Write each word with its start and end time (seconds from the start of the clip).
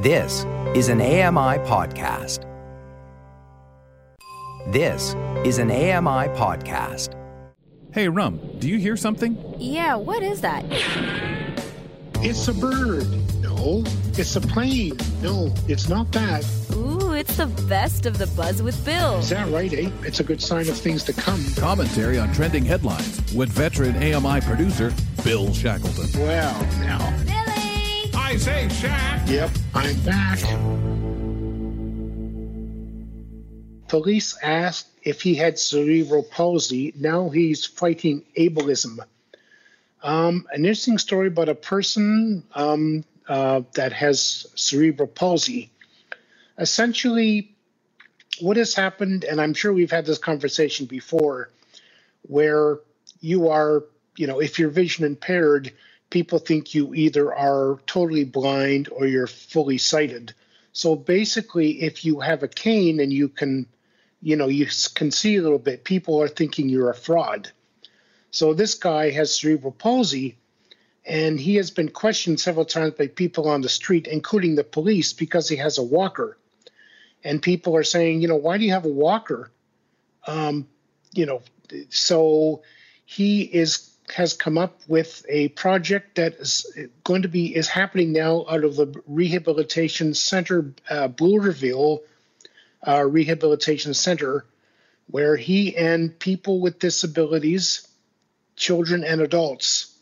This 0.00 0.46
is 0.74 0.88
an 0.88 1.02
AMI 1.02 1.58
podcast. 1.68 2.46
This 4.72 5.14
is 5.44 5.58
an 5.58 5.70
AMI 5.70 6.28
podcast. 6.38 7.14
Hey, 7.92 8.08
Rum, 8.08 8.40
do 8.60 8.66
you 8.66 8.78
hear 8.78 8.96
something? 8.96 9.36
Yeah, 9.58 9.96
what 9.96 10.22
is 10.22 10.40
that? 10.40 10.64
It's 12.22 12.48
a 12.48 12.54
bird. 12.54 13.06
No. 13.42 13.84
It's 14.16 14.34
a 14.36 14.40
plane. 14.40 14.96
No, 15.20 15.52
it's 15.68 15.90
not 15.90 16.10
that. 16.12 16.46
Ooh, 16.72 17.12
it's 17.12 17.36
the 17.36 17.48
best 17.68 18.06
of 18.06 18.16
the 18.16 18.26
buzz 18.28 18.62
with 18.62 18.82
Bill. 18.86 19.18
Is 19.18 19.28
that 19.28 19.52
right, 19.52 19.70
eh? 19.70 19.90
It's 20.02 20.20
a 20.20 20.24
good 20.24 20.40
sign 20.40 20.66
of 20.70 20.78
things 20.78 21.04
to 21.04 21.12
come. 21.12 21.44
Commentary 21.58 22.18
on 22.18 22.32
trending 22.32 22.64
headlines 22.64 23.34
with 23.34 23.50
veteran 23.50 23.96
AMI 23.96 24.40
producer 24.40 24.94
Bill 25.24 25.52
Shackleton. 25.52 26.08
Well, 26.22 26.58
now. 26.80 27.19
Say, 28.38 28.68
Shack! 28.68 29.28
Yep, 29.28 29.50
I'm 29.74 30.00
back. 30.02 30.38
Police 33.88 34.38
asked 34.40 34.86
if 35.02 35.20
he 35.20 35.34
had 35.34 35.58
cerebral 35.58 36.22
palsy. 36.22 36.94
Now 36.96 37.28
he's 37.28 37.66
fighting 37.66 38.24
ableism. 38.38 39.00
Um, 40.04 40.46
an 40.52 40.64
interesting 40.64 40.98
story 40.98 41.26
about 41.26 41.48
a 41.48 41.56
person 41.56 42.44
um, 42.54 43.04
uh, 43.28 43.62
that 43.74 43.92
has 43.94 44.46
cerebral 44.54 45.08
palsy. 45.08 45.72
Essentially, 46.56 47.52
what 48.38 48.56
has 48.56 48.74
happened, 48.74 49.24
and 49.24 49.40
I'm 49.40 49.54
sure 49.54 49.72
we've 49.72 49.90
had 49.90 50.06
this 50.06 50.18
conversation 50.18 50.86
before, 50.86 51.50
where 52.22 52.78
you 53.20 53.48
are, 53.48 53.82
you 54.16 54.28
know, 54.28 54.38
if 54.38 54.60
you're 54.60 54.70
vision 54.70 55.04
impaired, 55.04 55.72
people 56.10 56.38
think 56.38 56.74
you 56.74 56.94
either 56.94 57.32
are 57.32 57.78
totally 57.86 58.24
blind 58.24 58.88
or 58.90 59.06
you're 59.06 59.26
fully 59.26 59.78
sighted. 59.78 60.34
So 60.72 60.94
basically, 60.96 61.82
if 61.82 62.04
you 62.04 62.20
have 62.20 62.42
a 62.42 62.48
cane 62.48 63.00
and 63.00 63.12
you 63.12 63.28
can, 63.28 63.66
you 64.20 64.36
know, 64.36 64.48
you 64.48 64.66
can 64.94 65.10
see 65.10 65.36
a 65.36 65.42
little 65.42 65.58
bit, 65.58 65.84
people 65.84 66.20
are 66.20 66.28
thinking 66.28 66.68
you're 66.68 66.90
a 66.90 66.94
fraud. 66.94 67.50
So 68.30 68.54
this 68.54 68.74
guy 68.74 69.10
has 69.10 69.34
cerebral 69.34 69.72
palsy, 69.72 70.36
and 71.04 71.40
he 71.40 71.56
has 71.56 71.70
been 71.70 71.88
questioned 71.88 72.38
several 72.38 72.64
times 72.64 72.94
by 72.94 73.08
people 73.08 73.48
on 73.48 73.62
the 73.62 73.68
street, 73.68 74.06
including 74.06 74.54
the 74.54 74.64
police, 74.64 75.12
because 75.12 75.48
he 75.48 75.56
has 75.56 75.78
a 75.78 75.82
walker. 75.82 76.36
And 77.24 77.42
people 77.42 77.76
are 77.76 77.84
saying, 77.84 78.20
you 78.20 78.28
know, 78.28 78.36
why 78.36 78.58
do 78.58 78.64
you 78.64 78.72
have 78.72 78.84
a 78.84 78.88
walker? 78.88 79.50
Um, 80.26 80.68
you 81.12 81.26
know, 81.26 81.42
so 81.88 82.62
he 83.04 83.42
is 83.42 83.89
has 84.12 84.32
come 84.32 84.58
up 84.58 84.80
with 84.88 85.24
a 85.28 85.48
project 85.48 86.16
that 86.16 86.34
is 86.34 86.66
going 87.04 87.22
to 87.22 87.28
be 87.28 87.54
is 87.54 87.68
happening 87.68 88.12
now 88.12 88.44
out 88.48 88.64
of 88.64 88.76
the 88.76 89.02
rehabilitation 89.06 90.14
center, 90.14 90.72
uh, 90.88 91.08
uh, 92.86 93.04
Rehabilitation 93.04 93.94
Center, 93.94 94.46
where 95.10 95.36
he 95.36 95.76
and 95.76 96.18
people 96.18 96.60
with 96.60 96.78
disabilities, 96.78 97.86
children 98.56 99.04
and 99.04 99.20
adults, 99.20 99.94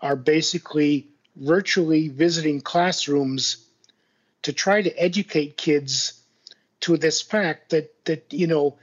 are 0.00 0.16
basically 0.16 1.06
virtually 1.36 2.08
visiting 2.08 2.60
classrooms 2.60 3.64
to 4.42 4.52
try 4.52 4.82
to 4.82 4.90
educate 5.00 5.56
kids 5.56 6.20
to 6.80 6.96
this 6.96 7.22
fact 7.22 7.70
that 7.70 7.92
that 8.04 8.32
you 8.32 8.46
know 8.46 8.76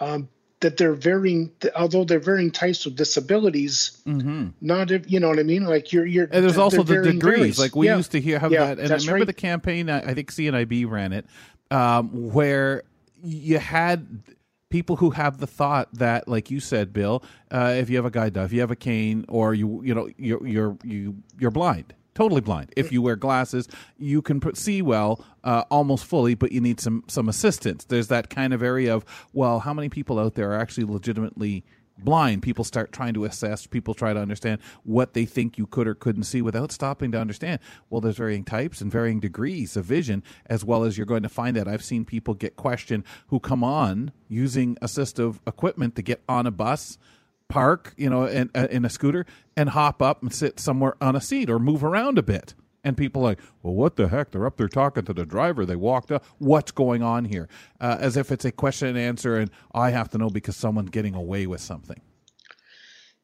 um, 0.00 0.28
that 0.60 0.76
they're 0.76 0.92
varying 0.94 1.50
although 1.76 2.04
they're 2.04 2.18
varying 2.18 2.50
types 2.50 2.84
of 2.86 2.96
disabilities 2.96 4.00
Mm-hmm. 4.06 4.48
not 4.60 4.90
if 4.90 5.10
you 5.10 5.20
know 5.20 5.28
what 5.28 5.38
i 5.38 5.42
mean 5.42 5.64
like 5.64 5.92
you're 5.92 6.06
you're 6.06 6.24
And 6.32 6.42
there's 6.44 6.58
also 6.58 6.82
the 6.82 7.02
degrees. 7.02 7.20
varies. 7.38 7.58
Like 7.58 7.76
we 7.76 7.86
Yeah. 7.86 7.96
used 7.96 8.12
to 8.12 8.20
hear 8.20 8.38
have 8.38 8.50
Yeah, 8.52 8.74
that. 8.74 8.78
And 8.78 8.90
I 8.92 8.96
remember 8.96 9.12
right. 9.20 9.26
the 9.26 9.32
campaign, 9.32 9.88
I 9.90 10.14
think 10.14 10.30
CNIB 10.32 10.88
ran 10.90 11.12
it, 11.12 11.26
um, 11.70 12.32
where 12.32 12.82
you 13.22 13.58
had 13.58 14.22
people 14.70 14.96
who 14.96 15.10
have 15.10 15.38
the 15.38 15.46
thought 15.46 15.88
that, 15.94 16.28
like 16.28 16.50
you 16.50 16.60
said, 16.60 16.92
Bill, 16.92 17.22
uh, 17.50 17.74
if 17.76 17.88
you 17.90 17.96
have 17.96 18.04
a 18.04 18.10
guide 18.10 18.32
dog, 18.34 18.46
if 18.46 18.52
you 18.52 18.60
have 18.60 18.70
a 18.70 18.76
cane, 18.76 19.24
or 19.28 19.54
you 19.54 19.82
you 19.84 19.94
know 19.94 20.08
you're 20.16 20.46
you're 20.46 20.76
you 20.84 21.16
you're 21.38 21.50
blind, 21.50 21.94
totally 22.18 22.40
blind. 22.40 22.72
If 22.76 22.90
you 22.90 23.00
wear 23.00 23.14
glasses, 23.14 23.68
you 23.96 24.22
can 24.22 24.42
see 24.56 24.82
well, 24.82 25.24
uh, 25.44 25.62
almost 25.70 26.04
fully, 26.04 26.34
but 26.34 26.50
you 26.50 26.60
need 26.60 26.80
some 26.80 27.04
some 27.06 27.28
assistance. 27.28 27.84
There's 27.84 28.08
that 28.08 28.28
kind 28.28 28.52
of 28.52 28.60
area 28.60 28.92
of 28.92 29.04
well, 29.32 29.60
how 29.60 29.72
many 29.72 29.88
people 29.88 30.18
out 30.18 30.34
there 30.34 30.50
are 30.50 30.58
actually 30.58 30.84
legitimately 30.84 31.64
blind 32.00 32.42
people 32.42 32.64
start 32.64 32.92
trying 32.92 33.12
to 33.12 33.24
assess 33.24 33.66
people 33.66 33.92
try 33.92 34.12
to 34.12 34.20
understand 34.20 34.60
what 34.84 35.14
they 35.14 35.24
think 35.24 35.58
you 35.58 35.66
could 35.66 35.88
or 35.88 35.96
couldn't 35.96 36.22
see 36.22 36.40
without 36.40 36.70
stopping 36.70 37.10
to 37.10 37.18
understand 37.18 37.58
well 37.90 38.00
there's 38.00 38.18
varying 38.18 38.44
types 38.44 38.80
and 38.80 38.92
varying 38.92 39.18
degrees 39.18 39.76
of 39.76 39.84
vision 39.84 40.22
as 40.46 40.64
well 40.64 40.84
as 40.84 40.96
you're 40.96 41.04
going 41.04 41.24
to 41.24 41.28
find 41.28 41.56
that 41.56 41.66
i've 41.66 41.82
seen 41.82 42.04
people 42.04 42.34
get 42.34 42.54
questioned 42.54 43.02
who 43.26 43.40
come 43.40 43.64
on 43.64 44.12
using 44.28 44.76
assistive 44.76 45.40
equipment 45.44 45.96
to 45.96 46.02
get 46.02 46.22
on 46.28 46.46
a 46.46 46.52
bus 46.52 46.98
park 47.48 47.94
you 47.96 48.10
know 48.10 48.24
in, 48.26 48.50
uh, 48.54 48.68
in 48.70 48.84
a 48.84 48.90
scooter 48.90 49.24
and 49.56 49.70
hop 49.70 50.02
up 50.02 50.22
and 50.22 50.32
sit 50.32 50.60
somewhere 50.60 50.94
on 51.00 51.16
a 51.16 51.20
seat 51.20 51.48
or 51.48 51.58
move 51.58 51.82
around 51.82 52.18
a 52.18 52.22
bit 52.22 52.54
and 52.84 52.96
people 52.96 53.22
like, 53.22 53.40
well, 53.62 53.74
what 53.74 53.96
the 53.96 54.08
heck? 54.08 54.30
They're 54.30 54.46
up 54.46 54.56
there 54.56 54.68
talking 54.68 55.04
to 55.04 55.12
the 55.12 55.26
driver. 55.26 55.66
They 55.66 55.76
walked 55.76 56.10
up. 56.10 56.24
What's 56.38 56.70
going 56.70 57.02
on 57.02 57.24
here? 57.24 57.48
Uh, 57.80 57.96
as 58.00 58.16
if 58.16 58.30
it's 58.30 58.44
a 58.44 58.52
question 58.52 58.88
and 58.88 58.98
answer, 58.98 59.36
and 59.36 59.50
I 59.74 59.90
have 59.90 60.08
to 60.10 60.18
know 60.18 60.30
because 60.30 60.56
someone's 60.56 60.90
getting 60.90 61.14
away 61.14 61.46
with 61.46 61.60
something. 61.60 62.00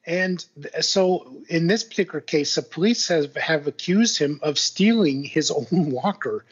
And 0.07 0.45
so, 0.81 1.43
in 1.49 1.67
this 1.67 1.83
particular 1.83 2.21
case, 2.21 2.57
the 2.57 2.63
police 2.63 3.09
have, 3.09 3.35
have 3.37 3.67
accused 3.67 4.19
him 4.19 4.39
of 4.43 4.59
stealing 4.59 5.25
his 5.25 5.51
own 5.73 5.91
walker 5.91 6.45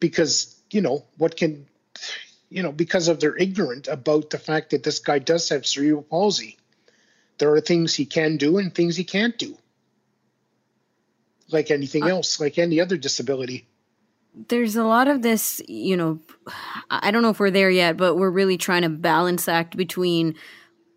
because, 0.00 0.58
you 0.70 0.80
know, 0.80 1.04
what 1.18 1.36
can, 1.36 1.66
you 2.48 2.62
know, 2.62 2.72
because 2.72 3.08
of 3.08 3.20
they're 3.20 3.36
ignorant 3.36 3.88
about 3.88 4.30
the 4.30 4.38
fact 4.38 4.70
that 4.70 4.84
this 4.84 5.00
guy 5.00 5.18
does 5.18 5.50
have 5.50 5.66
cerebral 5.66 6.02
palsy. 6.02 6.56
There 7.38 7.52
are 7.52 7.60
things 7.60 7.94
he 7.94 8.04
can 8.04 8.36
do 8.36 8.58
and 8.58 8.74
things 8.74 8.96
he 8.96 9.04
can't 9.04 9.38
do, 9.38 9.56
like 11.50 11.70
anything 11.70 12.08
else, 12.08 12.40
like 12.40 12.58
any 12.58 12.80
other 12.80 12.96
disability. 12.96 13.66
There's 14.48 14.76
a 14.76 14.84
lot 14.84 15.08
of 15.08 15.22
this, 15.22 15.60
you 15.66 15.96
know, 15.96 16.20
I 16.90 17.10
don't 17.10 17.22
know 17.22 17.30
if 17.30 17.40
we're 17.40 17.50
there 17.50 17.70
yet, 17.70 17.96
but 17.96 18.16
we're 18.16 18.30
really 18.30 18.56
trying 18.56 18.82
to 18.82 18.88
balance 18.88 19.48
act 19.48 19.76
between 19.76 20.34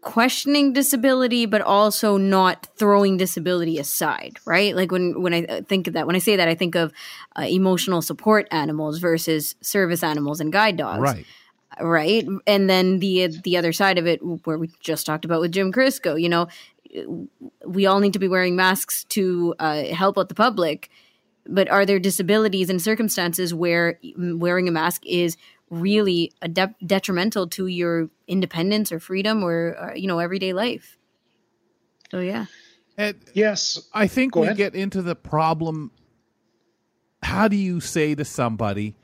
questioning 0.01 0.73
disability 0.73 1.45
but 1.45 1.61
also 1.61 2.17
not 2.17 2.67
throwing 2.75 3.17
disability 3.17 3.77
aside 3.77 4.39
right 4.45 4.75
like 4.75 4.91
when 4.91 5.21
when 5.21 5.31
i 5.31 5.61
think 5.61 5.85
of 5.85 5.93
that 5.93 6.07
when 6.07 6.15
i 6.15 6.19
say 6.19 6.35
that 6.35 6.47
i 6.47 6.55
think 6.55 6.73
of 6.73 6.91
uh, 7.37 7.43
emotional 7.43 8.01
support 8.01 8.47
animals 8.49 8.97
versus 8.97 9.53
service 9.61 10.01
animals 10.01 10.41
and 10.41 10.51
guide 10.51 10.75
dogs 10.75 10.99
Right. 10.99 11.25
Right 11.79 12.27
and 12.45 12.69
then 12.69 12.99
the 12.99 13.27
the 13.43 13.55
other 13.55 13.71
side 13.71 13.97
of 13.97 14.05
it 14.05 14.19
where 14.45 14.57
we 14.57 14.69
just 14.81 15.05
talked 15.05 15.23
about 15.25 15.39
with 15.39 15.51
jim 15.51 15.71
crisco 15.71 16.19
you 16.21 16.27
know 16.27 16.47
we 17.65 17.85
all 17.85 17.99
need 17.99 18.13
to 18.13 18.19
be 18.19 18.27
wearing 18.27 18.55
masks 18.55 19.05
to 19.05 19.55
uh, 19.59 19.83
help 19.85 20.17
out 20.17 20.27
the 20.27 20.35
public 20.35 20.89
but 21.47 21.69
are 21.69 21.85
there 21.85 21.99
disabilities 21.99 22.69
and 22.69 22.81
circumstances 22.81 23.53
where 23.53 23.97
wearing 24.17 24.67
a 24.67 24.71
mask 24.71 25.05
is 25.05 25.37
really 25.69 26.33
a 26.41 26.49
de- 26.49 26.75
detrimental 26.85 27.47
to 27.47 27.67
your 27.67 28.09
independence 28.27 28.91
or 28.91 28.99
freedom 28.99 29.41
or, 29.43 29.77
or 29.79 29.93
you 29.95 30.07
know 30.07 30.19
everyday 30.19 30.51
life 30.51 30.97
so 32.11 32.19
yeah 32.19 32.45
And 32.97 33.15
Yes, 33.33 33.79
I 33.93 34.07
think 34.07 34.33
Go 34.33 34.41
we 34.41 34.47
ahead. 34.47 34.57
get 34.57 34.75
into 34.75 35.01
the 35.01 35.15
problem. 35.15 35.91
How 37.23 37.47
do 37.47 37.55
you 37.55 37.79
say 37.79 38.15
to 38.15 38.25
somebody, 38.25 38.95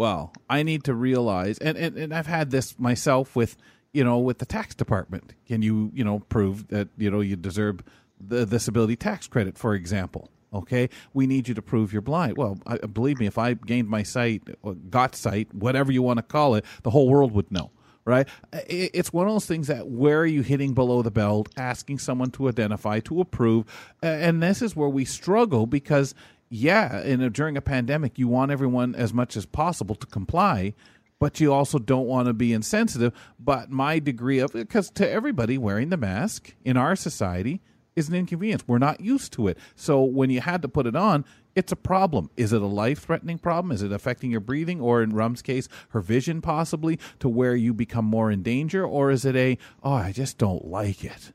well, 0.00 0.32
I 0.48 0.62
need 0.62 0.84
to 0.84 0.94
realize, 0.94 1.58
and, 1.58 1.76
and, 1.76 1.94
and 1.98 2.14
I've 2.14 2.26
had 2.26 2.50
this 2.50 2.78
myself 2.78 3.36
with, 3.36 3.58
you 3.92 4.02
know, 4.02 4.18
with 4.18 4.38
the 4.38 4.46
tax 4.46 4.74
department. 4.74 5.34
Can 5.46 5.60
you, 5.60 5.90
you 5.92 6.02
know, 6.02 6.20
prove 6.20 6.68
that, 6.68 6.88
you 6.96 7.10
know, 7.10 7.20
you 7.20 7.36
deserve 7.36 7.82
the 8.18 8.46
disability 8.46 8.96
tax 8.96 9.28
credit, 9.28 9.58
for 9.58 9.74
example? 9.74 10.30
Okay, 10.54 10.88
we 11.12 11.26
need 11.26 11.48
you 11.48 11.54
to 11.54 11.60
prove 11.60 11.92
you're 11.92 12.00
blind. 12.00 12.38
Well, 12.38 12.56
I, 12.66 12.78
believe 12.78 13.20
me, 13.20 13.26
if 13.26 13.36
I 13.36 13.52
gained 13.52 13.90
my 13.90 14.02
sight, 14.02 14.42
got 14.88 15.14
sight, 15.14 15.54
whatever 15.54 15.92
you 15.92 16.00
want 16.00 16.16
to 16.16 16.22
call 16.22 16.54
it, 16.54 16.64
the 16.82 16.88
whole 16.88 17.10
world 17.10 17.32
would 17.32 17.52
know 17.52 17.70
right? 18.06 18.26
It's 18.66 19.12
one 19.12 19.28
of 19.28 19.34
those 19.34 19.46
things 19.46 19.66
that 19.66 19.86
where 19.86 20.20
are 20.20 20.26
you 20.26 20.40
hitting 20.40 20.72
below 20.72 21.02
the 21.02 21.10
belt, 21.10 21.50
asking 21.58 21.98
someone 21.98 22.30
to 22.32 22.48
identify, 22.48 23.00
to 23.00 23.20
approve, 23.20 23.66
and 24.02 24.42
this 24.42 24.62
is 24.62 24.74
where 24.74 24.88
we 24.88 25.04
struggle 25.04 25.66
because, 25.66 26.14
yeah, 26.50 27.00
in 27.02 27.22
a, 27.22 27.30
during 27.30 27.56
a 27.56 27.62
pandemic, 27.62 28.18
you 28.18 28.28
want 28.28 28.50
everyone 28.50 28.94
as 28.94 29.14
much 29.14 29.36
as 29.36 29.46
possible 29.46 29.94
to 29.94 30.06
comply. 30.06 30.74
But 31.20 31.38
you 31.38 31.52
also 31.52 31.78
don't 31.78 32.06
want 32.06 32.28
to 32.28 32.32
be 32.32 32.52
insensitive. 32.52 33.12
But 33.38 33.70
my 33.70 33.98
degree 33.98 34.38
of 34.38 34.52
because 34.52 34.90
to 34.92 35.08
everybody 35.08 35.58
wearing 35.58 35.90
the 35.90 35.98
mask 35.98 36.54
in 36.64 36.76
our 36.78 36.96
society 36.96 37.60
is 37.94 38.08
an 38.08 38.14
inconvenience. 38.14 38.64
We're 38.66 38.78
not 38.78 39.00
used 39.00 39.32
to 39.34 39.48
it. 39.48 39.58
So 39.74 40.02
when 40.02 40.30
you 40.30 40.40
had 40.40 40.62
to 40.62 40.68
put 40.68 40.86
it 40.86 40.96
on, 40.96 41.26
it's 41.54 41.72
a 41.72 41.76
problem. 41.76 42.30
Is 42.36 42.52
it 42.54 42.62
a 42.62 42.66
life 42.66 43.00
threatening 43.00 43.38
problem? 43.38 43.70
Is 43.70 43.82
it 43.82 43.92
affecting 43.92 44.30
your 44.30 44.40
breathing, 44.40 44.80
or 44.80 45.02
in 45.02 45.10
Rum's 45.10 45.42
case, 45.42 45.68
her 45.90 46.00
vision 46.00 46.40
possibly, 46.40 46.98
to 47.18 47.28
where 47.28 47.54
you 47.54 47.74
become 47.74 48.06
more 48.06 48.30
in 48.30 48.42
danger? 48.42 48.84
Or 48.84 49.10
is 49.10 49.24
it 49.24 49.36
a, 49.36 49.58
oh, 49.82 49.92
I 49.92 50.12
just 50.12 50.38
don't 50.38 50.64
like 50.64 51.04
it? 51.04 51.32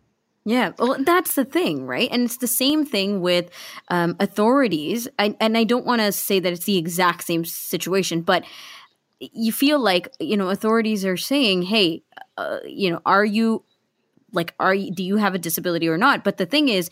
Yeah, 0.47 0.73
well, 0.77 0.97
that's 0.99 1.33
the 1.33 1.43
thing, 1.43 1.87
right? 1.87 2.07
And 2.11 2.23
it's 2.23 2.37
the 2.37 2.47
same 2.47 2.85
thing 2.85 3.19
with 3.21 3.49
um, 3.89 4.15
authorities. 4.19 5.07
I, 5.17 5.35
and 5.39 5.57
I 5.57 5.63
don't 5.63 5.85
want 5.87 6.01
to 6.01 6.11
say 6.11 6.39
that 6.39 6.53
it's 6.53 6.65
the 6.65 6.77
exact 6.77 7.23
same 7.23 7.45
situation, 7.45 8.21
but 8.21 8.45
you 9.19 9.51
feel 9.51 9.79
like 9.79 10.09
you 10.19 10.37
know 10.37 10.49
authorities 10.49 11.05
are 11.05 11.17
saying, 11.17 11.63
"Hey, 11.63 12.03
uh, 12.37 12.59
you 12.65 12.91
know, 12.91 13.01
are 13.05 13.25
you 13.25 13.63
like, 14.33 14.53
are 14.59 14.75
you, 14.75 14.91
do 14.91 15.03
you 15.03 15.17
have 15.17 15.35
a 15.35 15.39
disability 15.39 15.87
or 15.87 15.97
not?" 15.97 16.23
But 16.23 16.37
the 16.37 16.45
thing 16.45 16.69
is, 16.69 16.89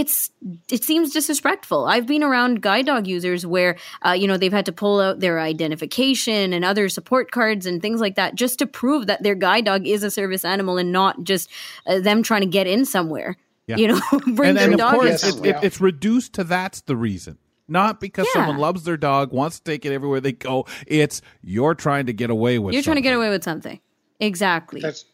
it's 0.00 0.30
it 0.70 0.82
seems 0.82 1.12
disrespectful. 1.12 1.84
I've 1.84 2.06
been 2.06 2.22
around 2.22 2.62
guide 2.62 2.86
dog 2.86 3.06
users 3.06 3.44
where 3.44 3.76
uh, 4.04 4.12
you 4.12 4.26
know 4.26 4.38
they've 4.38 4.52
had 4.52 4.64
to 4.66 4.72
pull 4.72 4.98
out 4.98 5.20
their 5.20 5.38
identification 5.40 6.52
and 6.54 6.64
other 6.64 6.88
support 6.88 7.30
cards 7.30 7.66
and 7.66 7.82
things 7.82 8.00
like 8.00 8.14
that 8.14 8.34
just 8.34 8.58
to 8.60 8.66
prove 8.66 9.06
that 9.08 9.22
their 9.22 9.34
guide 9.34 9.66
dog 9.66 9.86
is 9.86 10.02
a 10.02 10.10
service 10.10 10.44
animal 10.44 10.78
and 10.78 10.90
not 10.90 11.22
just 11.22 11.50
uh, 11.86 12.00
them 12.00 12.22
trying 12.22 12.40
to 12.40 12.46
get 12.46 12.66
in 12.66 12.84
somewhere. 12.86 13.36
Yeah. 13.66 13.76
You 13.76 13.88
know, 13.88 14.00
bring 14.34 14.50
and, 14.50 14.58
their 14.58 14.64
and 14.64 14.74
of 14.74 14.78
dog 14.78 14.94
in 14.94 15.00
course, 15.00 15.22
it, 15.22 15.32
somewhere. 15.32 15.56
it, 15.56 15.64
it's 15.64 15.80
reduced 15.80 16.32
to 16.34 16.44
that's 16.44 16.80
the 16.80 16.96
reason. 16.96 17.36
Not 17.68 18.00
because 18.00 18.26
Yeah. 18.34 18.40
someone 18.40 18.58
loves 18.58 18.82
their 18.84 18.96
dog, 18.96 19.32
wants 19.32 19.58
to 19.60 19.64
take 19.64 19.84
it 19.84 19.92
everywhere 19.92 20.20
they 20.20 20.32
go. 20.32 20.66
It's 20.86 21.20
you're 21.42 21.74
trying 21.74 22.06
to 22.06 22.12
get 22.12 22.30
away 22.30 22.58
with. 22.58 22.72
You're 22.74 22.82
trying 22.82 22.96
to 22.96 23.02
get 23.02 23.14
away 23.14 23.28
with 23.28 23.44
something. 23.44 23.78
Exactly. 24.18 24.80
That's 24.80 25.04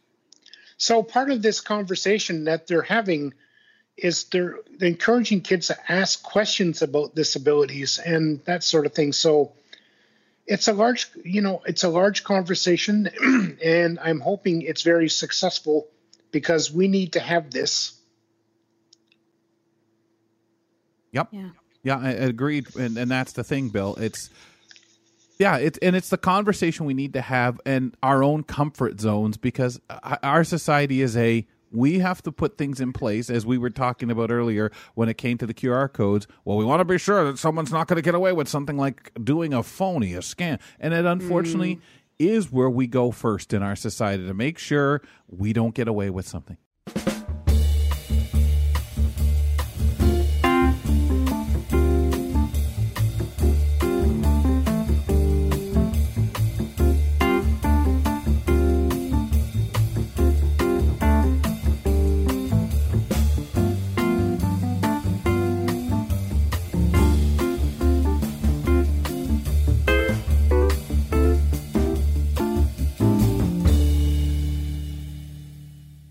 so 0.78 1.02
part 1.02 1.30
of 1.30 1.42
this 1.42 1.60
conversation 1.60 2.44
that 2.44 2.66
they're 2.66 2.82
having 2.82 3.34
is 3.96 4.24
they're, 4.24 4.56
they're 4.78 4.88
encouraging 4.88 5.40
kids 5.40 5.68
to 5.68 5.92
ask 5.92 6.22
questions 6.22 6.82
about 6.82 7.14
disabilities 7.14 7.98
and 7.98 8.44
that 8.44 8.62
sort 8.62 8.86
of 8.86 8.92
thing. 8.92 9.12
So 9.12 9.52
it's 10.46 10.68
a 10.68 10.72
large, 10.72 11.08
you 11.24 11.40
know, 11.40 11.62
it's 11.66 11.84
a 11.84 11.88
large 11.88 12.24
conversation, 12.24 13.08
and 13.64 13.98
I'm 13.98 14.20
hoping 14.20 14.62
it's 14.62 14.82
very 14.82 15.08
successful 15.08 15.88
because 16.30 16.70
we 16.70 16.88
need 16.88 17.14
to 17.14 17.20
have 17.20 17.50
this. 17.50 17.98
Yep. 21.12 21.28
Yeah. 21.32 21.48
Yeah, 21.86 21.98
I, 21.98 22.08
I 22.08 22.10
agreed, 22.10 22.74
and 22.74 22.98
and 22.98 23.08
that's 23.08 23.32
the 23.32 23.44
thing, 23.44 23.68
Bill. 23.68 23.94
It's 23.94 24.28
yeah, 25.38 25.58
it's 25.58 25.78
and 25.78 25.94
it's 25.94 26.08
the 26.08 26.18
conversation 26.18 26.84
we 26.84 26.94
need 26.94 27.12
to 27.12 27.20
have 27.20 27.60
and 27.64 27.96
our 28.02 28.24
own 28.24 28.42
comfort 28.42 28.98
zones 29.00 29.36
because 29.36 29.80
uh, 29.88 30.16
our 30.24 30.42
society 30.42 31.00
is 31.00 31.16
a 31.16 31.46
we 31.70 31.98
have 31.98 32.22
to 32.22 32.32
put 32.32 32.58
things 32.58 32.80
in 32.80 32.92
place 32.92 33.30
as 33.30 33.44
we 33.44 33.58
were 33.58 33.70
talking 33.70 34.10
about 34.10 34.30
earlier 34.30 34.70
when 34.94 35.08
it 35.08 35.18
came 35.18 35.38
to 35.38 35.46
the 35.46 35.54
QR 35.54 35.92
codes. 35.92 36.26
Well, 36.44 36.56
we 36.56 36.64
want 36.64 36.80
to 36.80 36.84
be 36.84 36.98
sure 36.98 37.24
that 37.24 37.38
someone's 37.38 37.72
not 37.72 37.88
going 37.88 37.96
to 37.96 38.02
get 38.02 38.14
away 38.14 38.32
with 38.32 38.48
something 38.48 38.76
like 38.76 39.12
doing 39.22 39.52
a 39.52 39.62
phony, 39.62 40.14
a 40.14 40.20
scam, 40.20 40.60
and 40.80 40.94
it 40.94 41.04
unfortunately 41.04 41.76
mm. 41.76 41.80
is 42.18 42.50
where 42.50 42.70
we 42.70 42.86
go 42.86 43.10
first 43.10 43.52
in 43.52 43.62
our 43.62 43.76
society 43.76 44.26
to 44.26 44.34
make 44.34 44.58
sure 44.58 45.02
we 45.28 45.52
don't 45.52 45.74
get 45.74 45.88
away 45.88 46.10
with 46.10 46.26
something. 46.26 46.56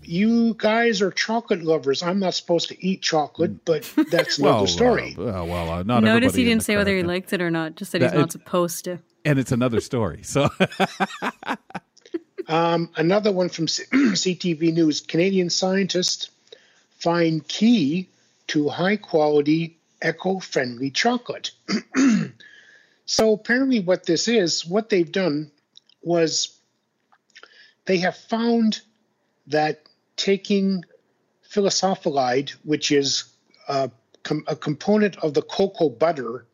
You 0.08 0.54
guys 0.54 1.02
are 1.02 1.10
chocolate 1.10 1.62
lovers. 1.62 2.02
I'm 2.02 2.18
not 2.18 2.34
supposed 2.34 2.68
to 2.68 2.86
eat 2.86 3.02
chocolate, 3.02 3.64
but 3.64 3.90
that's 4.10 4.38
another 4.38 4.54
Well, 4.58 4.66
story. 4.66 5.14
uh, 5.18 5.22
well, 5.22 5.46
well, 5.46 5.70
uh, 5.70 5.82
not 5.82 6.02
Notice 6.02 6.34
he 6.34 6.44
didn't 6.44 6.58
the 6.60 6.64
say 6.64 6.76
whether 6.76 6.96
he 6.96 7.02
liked 7.02 7.32
it 7.32 7.40
or 7.40 7.50
not. 7.50 7.74
Just 7.76 7.92
that 7.92 8.00
That 8.00 8.12
he's 8.12 8.18
not 8.20 8.32
supposed 8.32 8.84
to. 8.84 8.98
and 9.24 9.38
it's 9.38 9.52
another 9.52 9.80
story. 9.80 10.20
So 10.22 10.48
Um, 12.48 12.90
another 12.96 13.32
one 13.32 13.48
from 13.48 13.66
C- 13.66 13.84
CTV 13.92 14.72
News 14.72 15.00
Canadian 15.00 15.50
scientists 15.50 16.30
find 17.00 17.46
key 17.48 18.08
to 18.46 18.68
high 18.68 18.96
quality, 18.96 19.76
eco 20.04 20.38
friendly 20.38 20.90
chocolate. 20.92 21.50
so, 23.06 23.32
apparently, 23.32 23.80
what 23.80 24.06
this 24.06 24.28
is, 24.28 24.64
what 24.64 24.90
they've 24.90 25.10
done 25.10 25.50
was 26.02 26.56
they 27.86 27.96
have 27.98 28.16
found 28.16 28.80
that 29.48 29.80
taking 30.16 30.84
philosophalide, 31.50 32.50
which 32.64 32.92
is 32.92 33.24
a, 33.68 33.90
com- 34.22 34.44
a 34.46 34.56
component 34.56 35.16
of 35.18 35.34
the 35.34 35.42
cocoa 35.42 35.88
butter, 35.88 36.46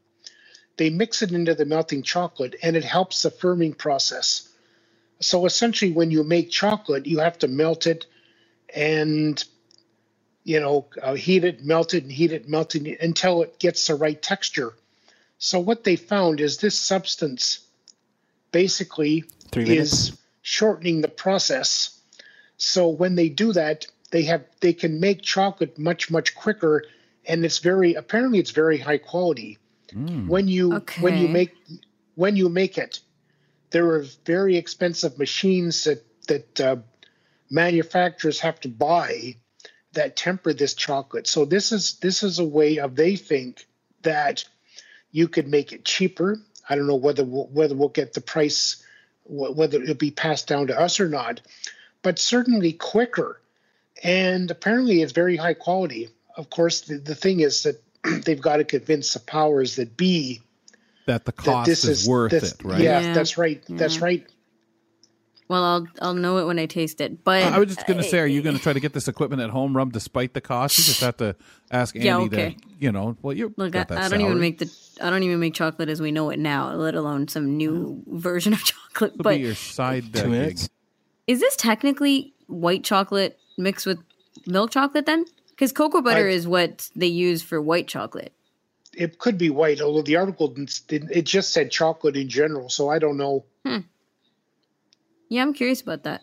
they 0.77 0.91
mix 0.91 1.23
it 1.23 1.33
into 1.33 1.55
the 1.55 1.65
melting 1.65 2.03
chocolate 2.03 2.57
and 2.63 2.77
it 2.77 2.85
helps 2.85 3.23
the 3.23 3.31
firming 3.31 3.77
process. 3.77 4.49
So 5.21 5.47
essentially, 5.47 5.93
when 5.93 6.11
you 6.11 6.25
make 6.25 6.51
chocolate, 6.51 7.07
you 7.07 7.21
have 7.21 7.39
to 7.39 7.49
melt 7.49 7.87
it 7.87 8.07
and 8.75 9.43
you 10.45 10.61
know 10.61 10.87
uh, 11.01 11.15
heat 11.15 11.45
it, 11.45 11.65
melt 11.65 11.95
it, 11.95 12.03
and 12.03 12.13
heat 12.13 12.33
it, 12.33 12.49
melt 12.49 12.75
it 12.75 13.01
until 13.01 13.43
it 13.43 13.59
gets 13.59 13.87
the 13.87 13.95
right 13.95 14.21
texture. 14.21 14.75
So 15.39 15.61
what 15.61 15.85
they 15.85 15.97
found 15.97 16.41
is 16.41 16.59
this 16.59 16.79
substance 16.79 17.61
basically 18.53 19.25
is 19.65 20.17
shortening 20.43 21.01
the 21.01 21.09
process. 21.09 22.01
So 22.65 22.89
when 22.89 23.17
they 23.17 23.29
do 23.29 23.53
that, 23.55 23.87
they 24.13 24.23
have 24.23 24.45
they 24.61 24.73
can 24.73 25.01
make 25.01 25.21
chocolate 25.21 25.81
much 25.81 26.13
much 26.13 26.37
quicker, 26.37 26.85
and 27.27 27.45
it's 27.45 27.59
very 27.59 27.95
apparently 27.95 28.39
it's 28.39 28.53
very 28.53 28.79
high 28.79 28.99
quality. 28.99 29.59
When 30.29 30.47
you 30.47 30.81
when 31.01 31.19
you 31.19 31.27
make 31.27 31.57
when 32.15 32.37
you 32.37 32.49
make 32.49 32.79
it, 32.79 33.01
there 33.71 33.91
are 33.91 34.05
very 34.25 34.57
expensive 34.57 35.19
machines 35.19 35.83
that 35.85 36.07
that 36.29 36.61
uh, 36.61 36.77
manufacturers 37.51 38.39
have 38.39 38.61
to 38.61 38.69
buy 38.69 39.37
that 39.95 40.17
temper 40.17 40.53
this 40.53 40.75
chocolate. 40.75 41.27
So 41.27 41.45
this 41.45 41.73
is 41.73 41.99
this 41.99 42.23
is 42.23 42.39
a 42.39 42.45
way 42.45 42.79
of 42.79 42.95
they 42.95 43.17
think 43.17 43.67
that 44.03 44.45
you 45.11 45.27
could 45.27 45.49
make 45.49 45.73
it 45.73 45.85
cheaper. 45.85 46.39
I 46.69 46.77
don't 46.77 46.87
know 46.87 46.95
whether 46.95 47.25
we'll, 47.25 47.49
whether 47.49 47.75
we'll 47.75 47.89
get 47.89 48.13
the 48.13 48.21
price, 48.21 48.87
whether 49.25 49.83
it'll 49.83 49.97
be 49.97 50.13
passed 50.13 50.47
down 50.47 50.69
to 50.69 50.79
us 50.79 51.01
or 51.01 51.09
not, 51.09 51.41
but 52.03 52.19
certainly 52.19 52.73
quicker. 52.73 53.41
And 54.05 54.51
apparently, 54.51 55.03
it's 55.03 55.13
very 55.13 55.37
high 55.37 55.55
quality. 55.55 56.09
Of 56.37 56.51
course, 56.51 56.83
the, 56.83 56.97
the 56.99 57.15
thing 57.15 57.41
is 57.41 57.63
that 57.63 57.81
they've 58.25 58.41
got 58.41 58.57
to 58.57 58.65
convince 58.65 59.13
the 59.15 59.21
powers 59.21 59.77
that 59.77 59.97
be 59.97 60.41
that 61.07 61.25
the 61.25 61.33
that 61.33 61.37
cost 61.37 61.67
this 61.69 61.85
is, 61.85 62.03
is 62.03 62.09
worth 62.09 62.31
this- 62.33 62.53
it, 62.53 62.65
right? 62.65 62.81
Yeah, 62.81 63.01
Yeah. 63.01 63.15
that's 63.15 63.39
right. 63.39 63.63
That's 63.69 64.01
right. 64.01 64.27
Well, 65.49 65.63
I'll 65.65 65.87
I'll 66.01 66.15
know 66.15 66.39
it 66.39 66.47
when 66.47 66.59
I 66.59 66.65
taste 66.67 67.01
it. 67.03 67.23
But 67.25 67.43
I 67.43 67.59
was 67.59 67.75
just 67.75 67.87
going 67.87 67.99
to 67.99 68.05
say, 68.05 68.19
are 68.21 68.27
you 68.27 68.41
going 68.41 68.57
to 68.57 68.63
try 68.63 68.73
to 68.73 68.81
get 68.81 68.95
this 68.95 69.07
equipment 69.07 69.43
at 69.43 69.51
home, 69.51 69.77
Rum, 69.77 69.91
despite 69.91 70.33
the 70.33 70.41
cost? 70.41 70.79
You 70.79 70.85
just 70.85 71.01
have 71.03 71.19
to 71.19 71.37
ask 71.71 71.95
Andy 71.95 72.07
Yeah, 72.07 72.19
okay. 72.21 72.51
to, 72.55 72.61
you 72.81 72.91
know, 72.91 73.17
well, 73.21 73.37
you 73.37 73.53
Look, 73.59 73.69
I, 73.77 73.79
got 73.85 73.89
that 73.89 73.99
I 73.99 74.09
don't 74.09 74.23
even 74.23 74.41
make 74.41 74.59
the 74.59 74.73
I 75.03 75.11
don't 75.11 75.23
even 75.23 75.39
make 75.41 75.53
chocolate 75.55 75.91
as 75.91 76.01
we 76.01 76.11
know 76.11 76.31
it 76.31 76.39
now, 76.39 76.73
let 76.73 76.95
alone 76.95 77.29
some 77.29 77.57
new 77.59 78.03
version 78.07 78.53
of 78.55 78.61
chocolate. 78.65 79.13
It'll 79.13 79.23
But 79.25 79.37
be 79.37 79.43
your 79.43 79.55
side 79.55 80.05
uh, 80.17 80.23
Two 80.23 80.23
gig. 80.23 80.31
minutes. 80.31 80.71
Is 81.33 81.41
this 81.41 81.57
technically 81.57 82.35
white 82.47 82.85
chocolate 82.85 83.39
mixed 83.57 83.87
with 83.87 83.99
milk 84.47 84.71
chocolate 84.71 85.07
then? 85.07 85.25
Because 85.51 85.73
cocoa 85.73 86.03
butter 86.03 86.29
I- 86.29 86.33
is 86.33 86.47
what 86.47 86.91
they 86.95 87.07
use 87.07 87.43
for 87.43 87.61
white 87.61 87.89
chocolate. 87.89 88.33
It 88.95 89.19
could 89.19 89.39
be 89.39 89.49
white, 89.49 89.81
although 89.81 90.03
the 90.03 90.17
article 90.17 90.49
didn't, 90.49 90.81
didn't- 90.87 91.13
it 91.13 91.23
just 91.23 91.53
said 91.53 91.71
chocolate 91.71 92.17
in 92.17 92.29
general. 92.29 92.69
So 92.69 92.91
I 92.91 92.99
don't 92.99 93.17
know. 93.17 93.45
Yeah, 95.29 95.41
I'm 95.41 95.55
curious 95.55 95.81
about 95.81 96.03
that. 96.03 96.21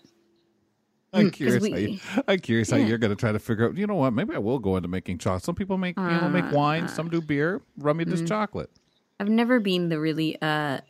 I'm 1.11 1.31
curious. 1.31 1.63
we- 1.63 1.71
how 1.71 1.77
you, 1.77 1.99
I'm 2.27 2.39
curious 2.39 2.69
how 2.69 2.77
yeah. 2.77 2.85
you're 2.85 2.99
going 2.99 3.09
to 3.09 3.15
try 3.15 3.31
to 3.31 3.39
figure 3.39 3.67
out. 3.67 3.75
You 3.75 3.87
know 3.87 3.95
what? 3.95 4.13
Maybe 4.13 4.35
I 4.35 4.37
will 4.37 4.59
go 4.59 4.75
into 4.75 4.87
making 4.87 5.17
chocolate. 5.17 5.43
Some 5.43 5.55
people 5.55 5.79
make, 5.79 5.97
you 5.97 6.03
know, 6.03 6.25
Uh, 6.25 6.29
make 6.29 6.51
wine. 6.51 6.87
Some 6.87 7.09
do 7.09 7.19
beer. 7.19 7.63
Rummy 7.77 8.05
mm. 8.05 8.11
does 8.11 8.21
chocolate. 8.21 8.69
I've 9.19 9.29
never 9.29 9.59
been 9.59 9.89
the 9.89 9.99
really 9.99 10.39
uh, 10.39 10.81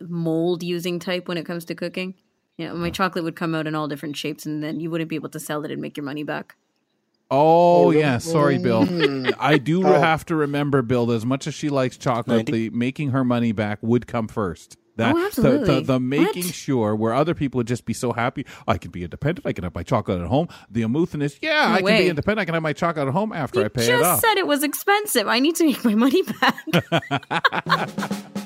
mold 0.00 0.62
using 0.62 0.98
type 0.98 1.28
when 1.28 1.36
it 1.36 1.44
comes 1.44 1.66
to 1.66 1.74
cooking. 1.74 2.14
You 2.58 2.68
know, 2.68 2.74
my 2.74 2.90
chocolate 2.90 3.24
would 3.24 3.36
come 3.36 3.54
out 3.54 3.66
in 3.66 3.74
all 3.74 3.86
different 3.88 4.16
shapes, 4.16 4.46
and 4.46 4.62
then 4.62 4.80
you 4.80 4.90
wouldn't 4.90 5.10
be 5.10 5.16
able 5.16 5.28
to 5.30 5.40
sell 5.40 5.64
it 5.64 5.70
and 5.70 5.80
make 5.82 5.96
your 5.96 6.04
money 6.04 6.22
back. 6.22 6.56
Oh, 7.30 7.86
Oh, 7.86 7.90
yeah. 7.90 8.18
Sorry, 8.18 8.56
Bill. 8.58 8.86
I 9.38 9.58
do 9.58 9.86
Oh. 9.86 9.92
have 10.00 10.24
to 10.26 10.36
remember, 10.36 10.80
Bill. 10.82 11.10
As 11.10 11.26
much 11.26 11.46
as 11.46 11.54
she 11.54 11.68
likes 11.68 11.96
chocolate, 11.98 12.46
the 12.46 12.70
making 12.70 13.10
her 13.10 13.24
money 13.24 13.52
back 13.52 13.78
would 13.82 14.06
come 14.06 14.28
first. 14.28 14.76
That, 14.96 15.14
Oh, 15.14 15.18
the- 15.18 15.26
absolutely. 15.26 15.66
The, 15.74 15.80
the, 15.82 16.00
making 16.00 16.44
What? 16.44 16.54
sure 16.54 16.96
where 16.96 17.12
other 17.12 17.34
people 17.34 17.58
would 17.58 17.66
just 17.66 17.84
be 17.84 17.92
so 17.92 18.12
happy. 18.14 18.46
I 18.66 18.78
can 18.78 18.90
be 18.90 19.02
independent. 19.04 19.44
I 19.46 19.52
can 19.52 19.64
have 19.64 19.74
my 19.74 19.82
chocolate 19.82 20.20
at 20.22 20.26
home. 20.28 20.48
The 20.70 20.80
amoothness, 20.82 21.38
yeah, 21.42 21.68
No 21.68 21.74
I 21.74 21.82
can 21.82 21.98
be 22.04 22.08
independent. 22.08 22.40
I 22.40 22.44
can 22.46 22.54
have 22.54 22.62
my 22.62 22.72
chocolate 22.72 23.08
at 23.08 23.12
home 23.12 23.32
after 23.34 23.58
You 23.60 23.66
I 23.66 23.68
pay 23.68 23.86
just 23.86 23.90
it 23.90 24.02
off. 24.06 24.20
said 24.20 24.38
it 24.38 24.46
was 24.46 24.62
expensive. 24.62 25.26
I 25.26 25.38
need 25.40 25.56
to 25.56 25.66
make 25.66 25.84
my 25.84 25.94
money 25.94 26.22
back. 26.22 26.64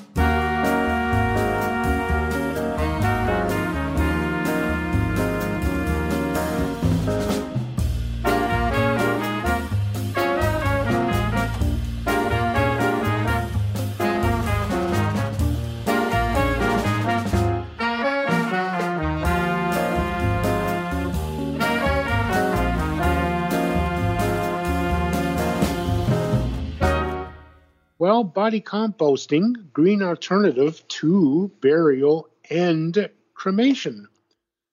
Well, 28.01 28.23
body 28.23 28.61
composting, 28.61 29.71
green 29.73 30.01
alternative 30.01 30.83
to 30.87 31.51
burial 31.61 32.29
and 32.49 33.11
cremation. 33.35 34.07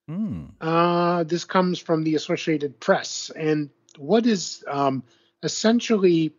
Hmm. 0.07 0.45
Uh, 0.59 1.25
this 1.25 1.45
comes 1.45 1.77
from 1.77 2.03
the 2.03 2.15
Associated 2.15 2.79
Press. 2.79 3.29
And 3.35 3.69
what 3.99 4.25
is 4.25 4.63
um, 4.67 5.03
essentially 5.43 6.33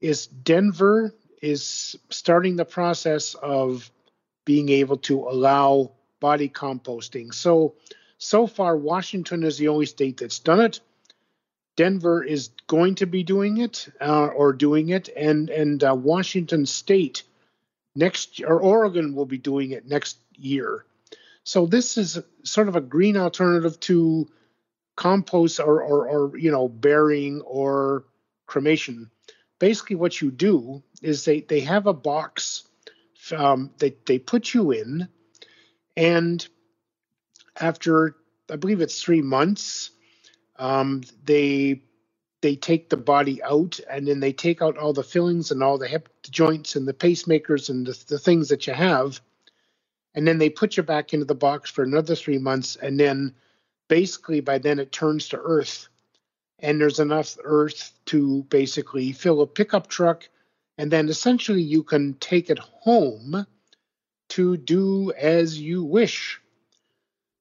is 0.00 0.26
Denver 0.26 1.14
is 1.42 1.96
starting 2.08 2.56
the 2.56 2.64
process 2.64 3.34
of 3.34 3.90
being 4.46 4.70
able 4.70 4.96
to 4.96 5.20
allow 5.28 5.92
body 6.18 6.48
composting. 6.48 7.34
So, 7.34 7.74
so 8.16 8.46
far, 8.46 8.74
Washington 8.74 9.42
is 9.44 9.58
the 9.58 9.68
only 9.68 9.84
state 9.84 10.16
that's 10.16 10.38
done 10.38 10.60
it. 10.60 10.80
Denver 11.76 12.24
is 12.24 12.50
going 12.66 12.96
to 12.96 13.06
be 13.06 13.22
doing 13.22 13.58
it 13.58 13.88
uh, 14.00 14.26
or 14.26 14.52
doing 14.52 14.88
it, 14.88 15.08
and 15.14 15.50
and 15.50 15.84
uh, 15.84 15.94
Washington 15.94 16.66
State 16.66 17.22
next 17.94 18.40
or 18.42 18.60
Oregon 18.60 19.14
will 19.14 19.26
be 19.26 19.38
doing 19.38 19.70
it 19.70 19.86
next 19.86 20.18
year. 20.34 20.84
So 21.44 21.66
this 21.66 21.96
is 21.96 22.18
sort 22.42 22.68
of 22.68 22.76
a 22.76 22.80
green 22.80 23.16
alternative 23.16 23.78
to 23.80 24.28
compost 24.96 25.60
or 25.60 25.82
or, 25.82 26.08
or 26.08 26.38
you 26.38 26.50
know 26.50 26.68
burying 26.68 27.42
or 27.42 28.04
cremation. 28.46 29.10
Basically, 29.58 29.96
what 29.96 30.20
you 30.20 30.30
do 30.30 30.82
is 31.02 31.24
they 31.24 31.40
they 31.40 31.60
have 31.60 31.86
a 31.86 31.92
box 31.92 32.66
um, 33.32 33.70
they 33.78 33.96
they 34.06 34.18
put 34.18 34.54
you 34.54 34.70
in, 34.72 35.08
and 35.96 36.46
after 37.58 38.16
I 38.50 38.56
believe 38.56 38.80
it's 38.80 39.02
three 39.02 39.22
months, 39.22 39.90
um, 40.58 41.02
they 41.24 41.82
they 42.42 42.56
take 42.56 42.90
the 42.90 42.96
body 42.96 43.42
out 43.42 43.80
and 43.90 44.06
then 44.06 44.20
they 44.20 44.32
take 44.32 44.62
out 44.62 44.76
all 44.78 44.92
the 44.92 45.02
fillings 45.02 45.50
and 45.50 45.62
all 45.62 45.78
the 45.78 45.88
hip 45.88 46.08
joints 46.30 46.76
and 46.76 46.86
the 46.86 46.94
pacemakers 46.94 47.70
and 47.70 47.86
the, 47.86 48.04
the 48.08 48.18
things 48.18 48.48
that 48.50 48.66
you 48.66 48.74
have, 48.74 49.20
and 50.14 50.26
then 50.26 50.38
they 50.38 50.50
put 50.50 50.76
you 50.76 50.82
back 50.82 51.12
into 51.14 51.26
the 51.26 51.34
box 51.34 51.70
for 51.70 51.82
another 51.82 52.14
three 52.14 52.38
months, 52.38 52.76
and 52.76 52.98
then 53.00 53.34
basically 53.88 54.40
by 54.40 54.58
then 54.58 54.78
it 54.78 54.92
turns 54.92 55.28
to 55.28 55.38
earth, 55.38 55.88
and 56.58 56.80
there's 56.80 57.00
enough 57.00 57.36
earth 57.44 57.92
to 58.06 58.42
basically 58.44 59.12
fill 59.12 59.42
a 59.42 59.46
pickup 59.46 59.88
truck. 59.88 60.28
And 60.78 60.90
then 60.90 61.08
essentially 61.08 61.62
you 61.62 61.82
can 61.82 62.14
take 62.14 62.50
it 62.50 62.58
home 62.58 63.46
to 64.30 64.56
do 64.56 65.12
as 65.12 65.58
you 65.58 65.84
wish. 65.84 66.40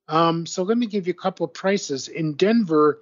Um, 0.08 0.46
so 0.46 0.64
let 0.64 0.78
me 0.78 0.86
give 0.86 1.08
you 1.08 1.14
a 1.14 1.22
couple 1.22 1.46
of 1.46 1.54
prices. 1.54 2.08
In 2.08 2.34
Denver, 2.34 3.02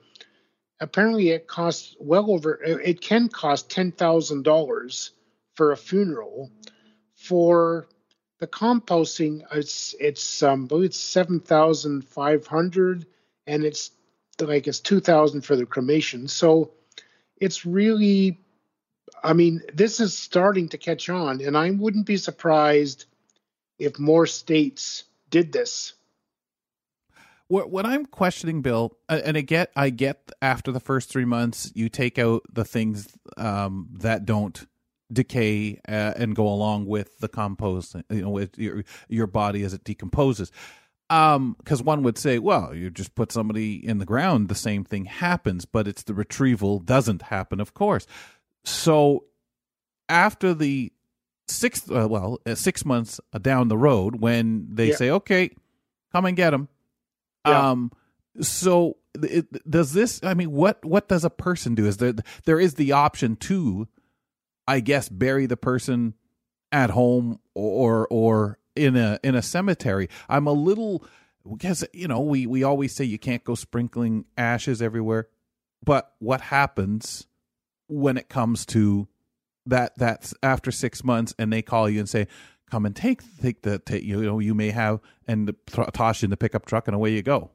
apparently 0.80 1.30
it 1.30 1.48
costs 1.48 1.96
well 2.00 2.32
over, 2.32 2.62
it 2.64 3.02
can 3.02 3.30
cost 3.30 3.70
$10,000 3.70 5.10
for 5.56 5.72
a 5.72 5.78
funeral. 5.78 6.52
For 7.16 7.88
the 8.40 8.48
composting, 8.48 9.44
it's, 9.52 9.96
it's, 10.00 10.44
um, 10.44 10.66
I 10.66 10.68
believe 10.68 10.86
it's 10.86 11.00
7,500 11.00 13.06
and 13.48 13.64
it's 13.64 13.92
like 14.40 14.68
it's 14.68 14.80
2,000 14.80 15.42
for 15.42 15.56
the 15.56 15.66
cremation. 15.66 16.28
So 16.28 16.72
it's 17.38 17.66
really 17.66 18.44
I 19.24 19.34
mean, 19.34 19.62
this 19.74 20.00
is 20.00 20.18
starting 20.18 20.70
to 20.70 20.78
catch 20.78 21.10
on, 21.10 21.42
and 21.42 21.58
I 21.58 21.72
wouldn't 21.72 22.06
be 22.06 22.18
surprised 22.18 23.06
if 23.80 23.98
more 23.98 24.28
states 24.28 25.06
did 25.30 25.52
this. 25.52 25.94
What, 27.50 27.70
what 27.70 27.86
I'm 27.86 28.06
questioning, 28.06 28.62
Bill, 28.62 28.98
and 29.10 29.38
I 29.38 29.42
get, 29.42 29.72
I 29.76 29.90
get 29.90 30.32
after 30.42 30.72
the 30.72 30.80
first 30.80 31.10
three 31.10 31.26
months, 31.26 31.72
you 31.76 31.90
take 31.90 32.18
out 32.18 32.44
the 32.52 32.66
things 32.66 33.08
um, 33.38 33.90
that 33.92 34.26
don't 34.26 34.66
decay 35.12 35.80
uh, 35.88 36.14
and 36.16 36.36
go 36.36 36.48
along 36.48 36.86
with 36.86 37.20
the 37.20 37.28
compost, 37.28 37.96
you 38.10 38.22
know, 38.22 38.30
with 38.30 38.58
your 38.58 38.84
your 39.08 39.28
body 39.28 39.64
as 39.64 39.74
it 39.74 39.84
decomposes. 39.84 40.52
Um, 41.10 41.56
because 41.60 41.84
one 41.84 42.02
would 42.04 42.18
say, 42.18 42.40
well, 42.40 42.74
you 42.74 42.90
just 42.90 43.14
put 43.14 43.32
somebody 43.32 43.76
in 43.86 44.00
the 44.00 44.06
ground, 44.06 44.48
the 44.48 44.56
same 44.56 44.84
thing 44.84 45.06
happens, 45.06 45.66
but 45.66 45.88
it's 45.88 46.04
the 46.04 46.14
retrieval 46.14 46.80
doesn't 46.80 47.24
happen, 47.24 47.60
of 47.60 47.74
course. 47.74 48.08
So 48.64 49.26
after 50.10 50.54
the 50.54 50.92
six, 51.48 51.90
uh, 51.92 52.08
well, 52.10 52.40
uh, 52.46 52.56
six 52.56 52.86
months 52.86 53.20
down 53.42 53.68
the 53.68 53.78
road, 53.78 54.22
when 54.22 54.68
they 54.72 54.90
yeah. 54.90 54.96
say, 54.96 55.10
"Okay, 55.10 55.52
come 56.12 56.26
and 56.26 56.36
get 56.36 56.52
them," 56.52 56.70
yeah. 57.46 57.72
um, 57.72 57.92
so 58.42 58.98
it, 59.16 59.70
does 59.70 59.94
this? 59.94 60.20
I 60.24 60.34
mean, 60.34 60.52
what 60.52 60.84
what 60.84 61.08
does 61.08 61.24
a 61.24 61.30
person 61.30 61.76
do? 61.76 61.86
Is 61.86 61.98
there 61.98 62.14
there 62.46 62.60
is 62.60 62.76
the 62.76 62.92
option 62.92 63.36
to, 63.38 63.88
I 64.68 64.80
guess, 64.80 65.10
bury 65.10 65.46
the 65.46 65.58
person 65.58 66.16
at 66.72 66.90
home 66.90 67.40
or 67.54 68.08
or 68.10 68.58
in 68.76 68.96
a 68.96 69.20
in 69.24 69.36
a 69.36 69.42
cemetery? 69.42 70.10
I'm 70.28 70.48
a 70.48 70.54
little 70.54 71.06
because 71.50 71.86
you 71.94 72.08
know 72.08 72.22
we 72.22 72.48
we 72.48 72.64
always 72.64 72.94
say 72.94 73.04
you 73.04 73.20
can't 73.20 73.44
go 73.44 73.56
sprinkling 73.56 74.26
ashes 74.38 74.82
everywhere, 74.82 75.28
but 75.84 76.14
what 76.20 76.42
happens? 76.42 77.28
when 77.88 78.18
it 78.18 78.30
comes 78.30 78.66
to 78.66 79.08
that 79.66 79.94
that's 79.98 80.34
after 80.44 80.72
six 80.72 81.04
months 81.04 81.34
and 81.40 81.54
they 81.54 81.62
call 81.62 81.90
you 81.90 82.00
and 82.00 82.10
say 82.10 82.28
come 82.74 82.88
and 82.88 82.96
take 82.96 83.22
take 83.39 83.62
the 83.62 83.77
take, 83.77 84.03
you 84.03 84.20
know 84.24 84.39
you 84.39 84.56
may 84.56 84.72
have 84.72 85.00
and 85.27 85.56
toss 85.94 86.24
you 86.24 86.25
in 86.25 86.32
the 86.32 86.38
pickup 86.38 86.65
truck 86.65 86.88
and 86.88 86.96
away 86.96 87.12
you 87.12 87.22
go 87.22 87.51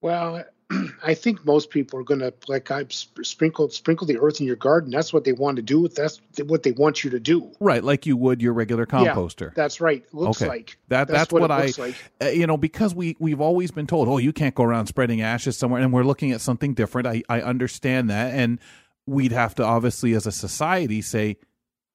well 0.00 0.44
I 1.04 1.14
think 1.14 1.46
most 1.46 1.70
people 1.70 2.00
are 2.00 2.02
going 2.02 2.18
to 2.18 2.34
like 2.48 2.72
I 2.72 2.84
sprinkle 2.90 3.70
sprinkle 3.70 4.08
the 4.08 4.18
earth 4.18 4.40
in 4.40 4.46
your 4.46 4.56
garden. 4.56 4.90
That's 4.90 5.14
what 5.14 5.24
they 5.24 5.32
want 5.32 5.56
to 5.56 5.62
do. 5.62 5.88
That's 5.88 6.20
what 6.44 6.62
they 6.62 6.72
want 6.72 7.04
you 7.04 7.10
to 7.10 7.20
do. 7.20 7.50
Right, 7.58 7.82
like 7.82 8.04
you 8.04 8.18
would 8.18 8.42
your 8.42 8.52
regular 8.52 8.84
composter. 8.84 9.46
Yeah, 9.46 9.52
that's 9.54 9.80
right. 9.80 10.04
Looks 10.12 10.42
okay. 10.42 10.48
like 10.48 10.76
that. 10.88 11.08
That's, 11.08 11.20
that's 11.20 11.32
what, 11.32 11.40
what 11.40 11.50
I. 11.50 11.72
Like. 11.78 11.94
Uh, 12.20 12.26
you 12.26 12.46
know, 12.46 12.58
because 12.58 12.94
we 12.94 13.16
we've 13.18 13.40
always 13.40 13.70
been 13.70 13.86
told, 13.86 14.08
oh, 14.08 14.18
you 14.18 14.34
can't 14.34 14.54
go 14.54 14.64
around 14.64 14.88
spreading 14.88 15.22
ashes 15.22 15.56
somewhere, 15.56 15.80
and 15.80 15.90
we're 15.90 16.04
looking 16.04 16.32
at 16.32 16.42
something 16.42 16.74
different. 16.74 17.06
I 17.06 17.22
I 17.30 17.40
understand 17.40 18.10
that, 18.10 18.34
and 18.34 18.58
we'd 19.06 19.32
have 19.32 19.54
to 19.54 19.64
obviously 19.64 20.12
as 20.12 20.26
a 20.26 20.32
society 20.32 21.00
say 21.00 21.38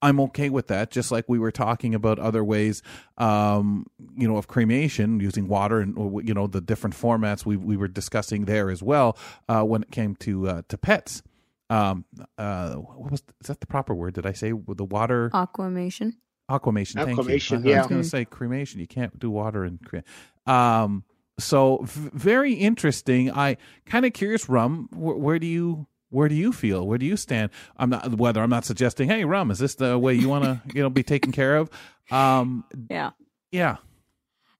i'm 0.04 0.20
okay 0.20 0.50
with 0.50 0.68
that 0.68 0.92
just 0.92 1.12
like 1.12 1.26
we 1.28 1.40
were 1.40 1.52
talking 1.52 1.96
about 1.96 2.20
other 2.20 2.44
ways 2.44 2.82
um, 3.18 3.86
you 4.16 4.28
know 4.28 4.38
of 4.38 4.48
cremation 4.48 5.20
using 5.20 5.48
water 5.48 5.80
and 5.80 5.96
you 6.28 6.34
know 6.34 6.46
the 6.48 6.62
different 6.62 6.96
formats 6.96 7.46
we, 7.46 7.56
we 7.58 7.76
were 7.78 7.88
discussing 7.88 8.46
there 8.46 8.70
as 8.70 8.84
well 8.84 9.18
uh, 9.50 9.64
when 9.64 9.82
it 9.84 9.92
came 9.92 10.16
to 10.18 10.48
uh, 10.48 10.62
to 10.68 10.78
pets. 10.78 11.24
Um, 11.70 12.06
uh, 12.38 12.74
what 12.76 13.12
was 13.12 13.24
is 13.42 13.48
that 13.48 13.60
the 13.60 13.68
proper 13.68 13.96
word? 13.96 14.14
Did 14.14 14.26
i 14.28 14.34
say 14.34 14.52
the 14.52 14.84
water? 14.86 15.32
Aquamation. 15.34 16.14
Aquamation 16.50 17.00
thank 17.04 17.18
aquamation, 17.18 17.64
you. 17.64 17.72
Yeah. 17.72 17.78
i 17.78 17.80
was 17.80 17.88
going 17.88 18.02
to 18.04 18.08
say 18.08 18.26
cremation. 18.26 18.80
You 18.80 18.88
can't 18.88 19.18
do 19.18 19.32
water 19.32 19.64
and 19.64 19.80
cre- 19.84 20.52
um 20.52 21.04
so 21.40 21.80
v- 21.84 22.12
very 22.14 22.54
interesting. 22.54 23.32
I 23.32 23.58
kind 23.86 24.06
of 24.06 24.14
curious 24.14 24.48
rum 24.50 24.88
wh- 24.92 25.18
where 25.20 25.40
do 25.40 25.48
you 25.48 25.88
where 26.14 26.30
do 26.30 26.36
you 26.36 26.52
feel? 26.52 26.86
Where 26.86 26.98
do 26.98 27.06
you 27.06 27.18
stand? 27.18 27.50
I'm 27.78 27.90
not 27.90 28.16
whether 28.16 28.42
I'm 28.42 28.50
not 28.50 28.66
suggesting, 28.66 29.10
hey, 29.10 29.26
Rum, 29.26 29.52
is 29.52 29.60
this 29.60 29.76
the 29.76 29.98
way 29.98 30.14
you 30.14 30.30
want 30.30 30.44
to 30.44 30.62
you 30.74 30.82
know 30.82 30.90
be 30.90 31.04
taken 31.04 31.32
care 31.32 31.58
of? 31.58 31.70
Um, 32.12 32.64
yeah, 32.90 33.12
yeah. 33.52 33.78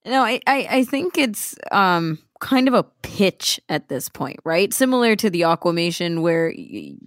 No, 0.06 0.24
I, 0.24 0.42
I 0.48 0.68
I 0.70 0.84
think 0.84 1.18
it's 1.18 1.56
um 1.72 2.20
kind 2.40 2.68
of 2.68 2.74
a 2.74 2.84
pitch 3.04 3.62
at 3.70 3.88
this 3.88 4.10
point, 4.10 4.40
right? 4.44 4.74
Similar 4.74 5.16
to 5.18 5.30
the 5.30 5.44
Aquamation, 5.44 6.22
where 6.22 6.54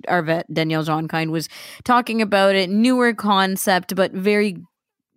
our 0.09 0.23
vet 0.23 0.53
Danielle 0.53 0.85
Johnkind 0.85 1.31
was 1.31 1.49
talking 1.85 2.23
about 2.23 2.55
it, 2.55 2.71
newer 2.71 3.13
concept, 3.13 3.95
but 3.95 4.13
very 4.13 4.59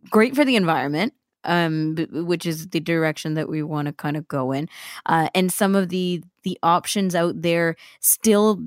great 0.10 0.36
for 0.36 0.44
the 0.46 0.56
environment 0.56 1.14
um 1.46 1.96
which 2.12 2.46
is 2.46 2.68
the 2.70 2.80
direction 2.82 3.34
that 3.34 3.48
we 3.48 3.64
want 3.64 3.86
to 3.86 3.94
kind 3.94 4.18
of 4.18 4.28
go 4.28 4.52
in 4.52 4.68
uh 5.06 5.30
and 5.34 5.54
some 5.54 5.74
of 5.74 5.88
the 5.90 6.22
the 6.44 6.58
options 6.64 7.16
out 7.16 7.42
there 7.42 7.76
still 8.02 8.62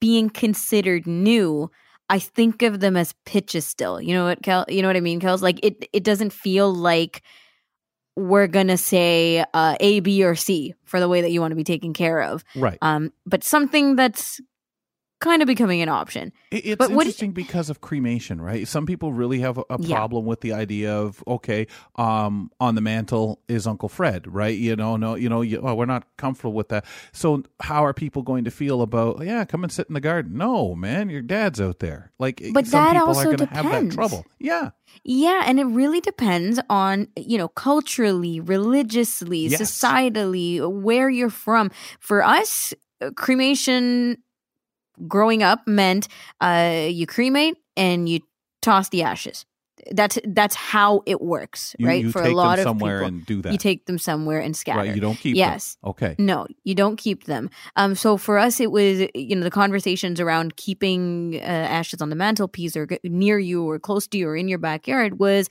being 0.00 0.30
considered 0.30 1.06
new, 1.06 1.70
I 2.08 2.18
think 2.18 2.62
of 2.62 2.80
them 2.80 2.96
as 2.96 3.14
pitches 3.24 3.66
still. 3.66 4.00
You 4.00 4.14
know 4.14 4.24
what, 4.24 4.42
Kel? 4.42 4.64
You 4.68 4.82
know 4.82 4.88
what 4.88 4.96
I 4.96 5.00
mean, 5.00 5.20
Kels? 5.20 5.42
Like 5.42 5.60
it, 5.64 5.88
it 5.92 6.04
doesn't 6.04 6.32
feel 6.32 6.74
like 6.74 7.22
we're 8.16 8.48
gonna 8.48 8.76
say 8.76 9.44
uh, 9.54 9.76
A, 9.80 10.00
B, 10.00 10.24
or 10.24 10.34
C 10.34 10.74
for 10.84 11.00
the 11.00 11.08
way 11.08 11.20
that 11.20 11.30
you 11.30 11.40
want 11.40 11.52
to 11.52 11.56
be 11.56 11.64
taken 11.64 11.92
care 11.92 12.20
of. 12.20 12.44
Right. 12.56 12.78
Um, 12.82 13.12
but 13.24 13.44
something 13.44 13.96
that's 13.96 14.40
kind 15.20 15.42
of 15.42 15.46
becoming 15.46 15.82
an 15.82 15.88
option. 15.88 16.32
It's 16.50 16.76
but 16.76 16.90
interesting 16.90 17.32
because 17.32 17.70
of 17.70 17.80
cremation, 17.80 18.40
right? 18.40 18.66
Some 18.66 18.86
people 18.86 19.12
really 19.12 19.40
have 19.40 19.58
a, 19.58 19.64
a 19.70 19.78
problem 19.78 20.24
yeah. 20.24 20.28
with 20.28 20.40
the 20.40 20.52
idea 20.52 20.94
of 20.96 21.22
okay, 21.26 21.66
um, 21.96 22.50
on 22.58 22.74
the 22.74 22.80
mantle 22.80 23.40
is 23.46 23.66
Uncle 23.66 23.88
Fred, 23.88 24.26
right? 24.26 24.56
You 24.56 24.76
know, 24.76 24.96
no, 24.96 25.14
you 25.14 25.28
know, 25.28 25.42
you, 25.42 25.60
well, 25.60 25.76
we're 25.76 25.86
not 25.86 26.04
comfortable 26.16 26.54
with 26.54 26.68
that. 26.70 26.84
So 27.12 27.44
how 27.60 27.84
are 27.84 27.92
people 27.92 28.22
going 28.22 28.44
to 28.44 28.50
feel 28.50 28.82
about? 28.82 29.24
Yeah, 29.24 29.44
come 29.44 29.62
and 29.62 29.72
sit 29.72 29.88
in 29.88 29.94
the 29.94 30.00
garden. 30.00 30.36
No, 30.36 30.74
man, 30.74 31.10
your 31.10 31.22
dad's 31.22 31.60
out 31.60 31.78
there. 31.78 32.12
Like, 32.18 32.42
but 32.52 32.66
some 32.66 32.82
that 32.82 32.92
people 32.94 33.08
also 33.08 33.20
are 33.20 33.24
going 33.24 33.36
to 33.36 33.46
depends. 33.46 33.70
have 33.70 33.84
that 33.84 33.94
trouble. 33.94 34.26
Yeah. 34.38 34.70
Yeah, 35.04 35.44
and 35.46 35.60
it 35.60 35.64
really 35.64 36.00
depends 36.00 36.58
on, 36.68 37.08
you 37.16 37.38
know, 37.38 37.48
culturally, 37.48 38.40
religiously, 38.40 39.46
yes. 39.46 39.60
societally, 39.60 40.60
where 40.68 41.08
you're 41.08 41.30
from. 41.30 41.70
For 42.00 42.24
us, 42.24 42.74
cremation 43.14 44.18
growing 45.08 45.42
up 45.42 45.66
meant 45.66 46.08
uh, 46.40 46.86
you 46.88 47.06
cremate 47.06 47.56
and 47.76 48.08
you 48.08 48.20
toss 48.62 48.88
the 48.90 49.02
ashes. 49.02 49.46
That's 49.92 50.18
that's 50.24 50.54
how 50.54 51.02
it 51.06 51.22
works, 51.22 51.74
You, 51.78 51.86
right? 51.86 52.02
you 52.04 52.12
For 52.12 52.22
take 52.22 52.32
a 52.32 52.36
lot 52.36 52.56
them 52.58 52.60
of 52.60 52.64
somewhere 52.64 52.98
people, 52.98 53.06
and 53.08 53.24
do 53.26 53.40
that. 53.40 53.52
you 53.52 53.56
take 53.58 53.86
them 53.86 53.96
somewhere 53.96 54.38
and 54.38 54.54
scatter. 54.54 54.80
right. 54.80 54.94
You 54.94 55.00
don't 55.00 55.18
keep 55.18 55.34
Yes. 55.36 55.78
them. 55.82 55.90
Okay. 55.92 56.14
No, 56.18 56.46
you 56.64 56.74
don't 56.74 56.96
keep 56.96 57.24
them. 57.24 57.48
Um, 57.76 57.94
so 57.94 58.18
for 58.18 58.36
us, 58.36 58.60
it 58.60 58.70
was 58.72 59.08
you 59.14 59.34
know 59.34 59.42
the 59.42 59.50
conversations 59.50 60.20
around 60.20 60.56
keeping 60.56 61.36
uh, 61.36 61.44
ashes 61.46 62.02
on 62.02 62.10
the 62.10 62.16
mantelpiece 62.16 62.76
or 62.76 62.86
near 63.04 63.38
you 63.38 63.64
or 63.64 63.78
close 63.78 64.06
to 64.08 64.18
you 64.18 64.28
or 64.28 64.36
in 64.36 64.48
your 64.48 64.58
backyard 64.58 65.18
was 65.18 65.48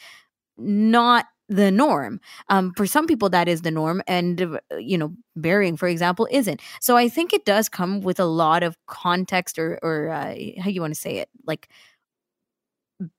not 0.60 1.26
the 1.50 1.72
norm. 1.72 2.22
Um, 2.50 2.74
for 2.78 2.86
some 2.86 3.08
people, 3.08 3.30
that 3.30 3.48
is 3.50 3.64
the 3.64 3.72
norm, 3.72 4.02
and 4.08 4.42
uh, 4.42 4.78
you 4.78 4.98
know, 4.98 5.14
burying, 5.36 5.76
for 5.76 5.88
example, 5.88 6.28
isn't. 6.32 6.62
So 6.80 6.96
I 6.96 7.10
think 7.10 7.34
it 7.34 7.46
does 7.46 7.68
come 7.68 8.02
with 8.02 8.20
a 8.20 8.26
lot 8.26 8.64
of 8.64 8.78
context 8.88 9.60
or 9.60 9.80
or 9.84 10.10
uh, 10.10 10.36
how 10.62 10.70
you 10.70 10.82
want 10.82 10.94
to 10.94 11.00
say 11.00 11.18
it, 11.18 11.30
like 11.46 11.68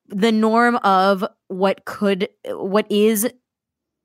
the 0.09 0.33
norm 0.33 0.77
of 0.77 1.25
what 1.49 1.85
could 1.85 2.29
what 2.49 2.87
is 2.91 3.29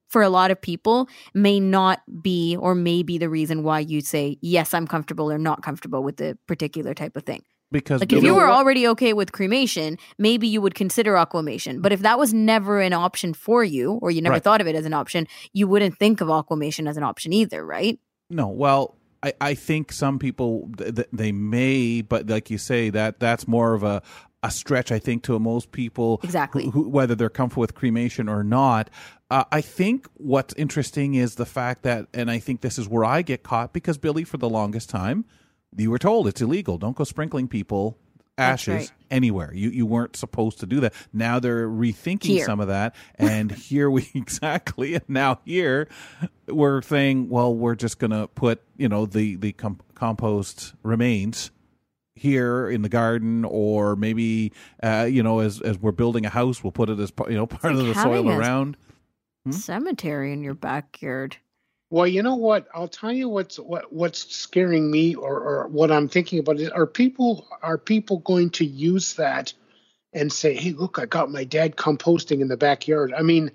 for 0.09 0.21
a 0.21 0.29
lot 0.29 0.51
of 0.51 0.61
people 0.61 1.09
may 1.33 1.59
not 1.59 2.01
be 2.21 2.55
or 2.59 2.75
may 2.75 3.03
be 3.03 3.17
the 3.17 3.29
reason 3.29 3.63
why 3.63 3.79
you 3.79 4.01
say 4.01 4.37
yes 4.41 4.73
i'm 4.73 4.87
comfortable 4.87 5.31
or 5.31 5.37
not 5.37 5.63
comfortable 5.63 6.03
with 6.03 6.17
the 6.17 6.37
particular 6.47 6.93
type 6.93 7.17
of 7.17 7.23
thing 7.23 7.41
Because 7.71 7.99
like 8.01 8.13
if 8.13 8.23
you 8.23 8.35
were 8.35 8.49
already 8.49 8.87
okay 8.89 9.11
with 9.13 9.31
cremation 9.31 9.97
maybe 10.17 10.47
you 10.47 10.61
would 10.61 10.75
consider 10.75 11.15
aquamation 11.17 11.81
but 11.81 11.91
if 11.91 12.01
that 12.01 12.17
was 12.19 12.33
never 12.33 12.79
an 12.79 12.93
option 12.93 13.33
for 13.33 13.63
you 13.63 13.93
or 14.01 14.11
you 14.11 14.21
never 14.21 14.33
Right. 14.33 14.43
thought 14.43 14.61
of 14.61 14.67
it 14.67 14.75
as 14.75 14.85
an 14.85 14.93
option 14.93 15.27
you 15.53 15.67
wouldn't 15.67 15.97
think 15.97 16.21
of 16.21 16.29
aquamation 16.29 16.87
as 16.87 16.95
an 16.97 17.03
option 17.03 17.33
either 17.33 17.65
right 17.65 17.99
No, 18.29 18.47
well, 18.47 18.95
I, 19.23 19.33
I 19.41 19.53
think 19.55 19.91
some 19.91 20.19
people 20.19 20.69
th- 20.77 20.95
th- 20.95 21.07
they 21.11 21.31
may, 21.31 22.01
but 22.01 22.27
like 22.29 22.49
you 22.51 22.57
say, 22.59 22.89
that 22.91 23.19
that's 23.19 23.47
more 23.47 23.73
of 23.73 23.83
a 23.83 24.01
a 24.43 24.51
stretch. 24.51 24.91
I 24.91 24.99
think 24.99 25.23
to 25.23 25.39
most 25.39 25.71
people, 25.71 26.19
Exactly. 26.23 26.65
who, 26.65 26.71
who, 26.71 26.89
whether 26.89 27.15
they're 27.15 27.31
comfortable 27.31 27.61
with 27.61 27.73
cremation 27.73 28.29
or 28.29 28.43
not. 28.43 28.91
Uh, 29.31 29.43
I 29.51 29.61
think 29.61 30.07
what's 30.17 30.53
interesting 30.53 31.15
is 31.15 31.33
the 31.35 31.47
fact 31.47 31.81
that, 31.81 32.05
and 32.13 32.29
I 32.29 32.37
think 32.37 32.61
this 32.61 32.77
is 32.77 32.87
where 32.87 33.03
I 33.03 33.23
get 33.23 33.41
caught 33.41 33.73
because 33.73 33.97
Billy, 33.97 34.23
for 34.23 34.37
the 34.37 34.47
longest 34.49 34.87
time, 34.89 35.25
you 35.75 35.91
were 35.91 35.99
told 35.99 36.27
it's 36.27 36.41
illegal. 36.41 36.77
Don't 36.77 36.95
go 36.95 37.03
sprinkling 37.03 37.47
people 37.47 37.97
ashes 38.37 38.73
right. 38.73 38.91
anywhere. 39.09 39.53
You 39.53 39.69
you 39.69 39.85
weren't 39.85 40.15
supposed 40.15 40.59
to 40.59 40.65
do 40.65 40.81
that. 40.81 40.93
Now 41.13 41.39
they're 41.39 41.67
rethinking 41.67 42.25
Here. 42.25 42.45
some 42.45 42.59
of 42.59 42.67
that, 42.67 42.95
and 43.15 43.51
here 43.51 43.89
we 43.89 44.09
exactly. 44.15 44.95
And 44.95 45.07
now 45.07 45.39
here 45.45 45.87
we're 46.47 46.81
saying, 46.81 47.29
well, 47.29 47.53
we're 47.53 47.75
just 47.75 47.99
going 47.99 48.11
to 48.11 48.27
put 48.27 48.61
you 48.77 48.89
know 48.89 49.05
the 49.05 49.35
the 49.35 49.53
com- 49.53 49.81
compost 49.93 50.73
remains 50.83 51.51
here 52.15 52.69
in 52.69 52.81
the 52.81 52.89
garden, 52.89 53.45
or 53.45 53.95
maybe 53.95 54.51
uh, 54.83 55.07
you 55.09 55.23
know 55.23 55.39
as 55.39 55.61
as 55.61 55.77
we're 55.79 55.91
building 55.91 56.25
a 56.25 56.29
house, 56.29 56.63
we'll 56.63 56.71
put 56.71 56.89
it 56.89 56.99
as 56.99 57.11
you 57.27 57.35
know 57.35 57.47
part 57.47 57.73
like 57.75 57.81
of 57.81 57.87
the 57.87 58.01
soil 58.01 58.29
around. 58.29 58.77
Hmm? 59.45 59.51
cemetery 59.51 60.33
in 60.33 60.41
your 60.41 60.55
backyard 60.55 61.37
Well, 61.89 62.07
you 62.07 62.23
know 62.23 62.35
what? 62.35 62.67
I'll 62.73 62.87
tell 62.87 63.11
you 63.11 63.29
what's 63.29 63.57
what 63.57 63.93
what's 63.93 64.35
scaring 64.35 64.89
me, 64.89 65.15
or, 65.15 65.39
or 65.39 65.67
what 65.67 65.91
I'm 65.91 66.07
thinking 66.09 66.39
about 66.39 66.59
is: 66.59 66.69
are 66.69 66.87
people 66.87 67.47
are 67.61 67.77
people 67.77 68.19
going 68.19 68.49
to 68.51 68.65
use 68.65 69.13
that 69.15 69.53
and 70.13 70.31
say, 70.31 70.55
"Hey, 70.55 70.71
look, 70.71 70.99
I 70.99 71.05
got 71.05 71.31
my 71.31 71.43
dad 71.43 71.75
composting 71.75 72.41
in 72.41 72.47
the 72.47 72.57
backyard"? 72.57 73.13
I 73.13 73.21
mean, 73.21 73.51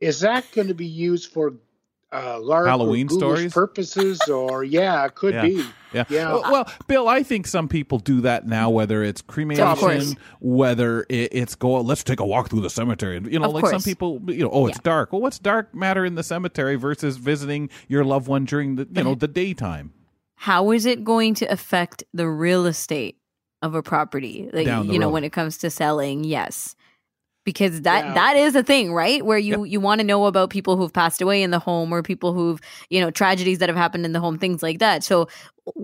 is 0.00 0.20
that 0.20 0.50
going 0.52 0.68
to 0.68 0.74
be 0.74 0.86
used 0.86 1.32
for 1.32 1.54
uh, 2.12 2.38
large 2.40 2.66
Halloween 2.68 3.06
ghoulish 3.06 3.18
stories? 3.20 3.52
purposes, 3.52 4.20
or 4.28 4.64
yeah, 4.64 5.04
it 5.06 5.14
could 5.14 5.34
Yeah. 5.34 5.42
be. 5.42 5.64
Yeah. 5.92 6.04
Yeah. 6.08 6.32
Well, 6.32 6.52
well, 6.52 6.72
Bill, 6.86 7.08
I 7.08 7.22
think 7.24 7.46
some 7.48 7.66
people 7.68 7.98
do 7.98 8.20
that 8.20 8.46
now, 8.46 8.70
whether 8.70 9.02
it's 9.02 9.22
cremation, 9.22 9.66
course. 9.76 10.14
whether 10.40 11.04
it, 11.08 11.30
it's 11.32 11.54
go, 11.56 11.80
let's 11.80 12.04
take 12.04 12.20
a 12.20 12.24
walk 12.26 12.48
through 12.50 12.60
the 12.60 12.70
cemetery. 12.70 13.20
You 13.28 13.38
know, 13.40 13.46
Of 13.46 13.54
like 13.54 13.66
some 13.66 13.82
people, 13.82 14.20
you 14.28 14.44
know, 14.44 14.50
oh, 14.52 14.66
it's 14.68 14.78
Yeah. 14.78 14.82
dark. 14.84 15.12
Well, 15.12 15.20
what's 15.20 15.38
dark 15.40 15.74
matter 15.74 16.04
in 16.04 16.14
the 16.14 16.22
cemetery 16.22 16.76
versus 16.76 17.16
visiting 17.16 17.70
your 17.88 18.04
loved 18.04 18.28
one 18.28 18.44
during 18.44 18.76
the, 18.76 18.86
you 18.92 19.02
know, 19.04 19.14
the 19.14 19.28
daytime? 19.28 19.92
how 20.42 20.70
is 20.70 20.86
it 20.86 21.04
going 21.04 21.34
to 21.34 21.44
affect 21.52 22.02
the 22.14 22.26
real 22.26 22.64
estate 22.64 23.18
of 23.60 23.74
a 23.74 23.82
property 23.82 24.48
like 24.54 24.64
Down 24.64 24.86
the 24.86 24.94
you 24.94 24.98
know 24.98 25.08
road. 25.08 25.12
when 25.12 25.24
it 25.24 25.32
comes 25.34 25.58
to 25.58 25.68
selling 25.68 26.24
yes 26.24 26.74
because 27.50 27.82
that 27.82 28.04
Yeah. 28.04 28.14
that 28.14 28.36
is 28.36 28.54
a 28.54 28.62
thing 28.62 28.92
right 28.92 29.24
where 29.24 29.38
you 29.38 29.64
you 29.64 29.80
want 29.80 30.00
to 30.00 30.06
know 30.06 30.26
about 30.26 30.50
people 30.50 30.76
who've 30.76 30.92
passed 30.92 31.20
away 31.20 31.42
in 31.42 31.50
the 31.50 31.58
home 31.58 31.92
or 31.92 32.02
people 32.02 32.32
who've 32.32 32.60
you 32.90 33.00
know 33.00 33.10
tragedies 33.10 33.58
that 33.58 33.68
have 33.68 33.76
happened 33.76 34.04
in 34.04 34.12
the 34.12 34.20
home 34.20 34.38
things 34.38 34.62
like 34.62 34.78
that 34.78 35.02
so 35.02 35.26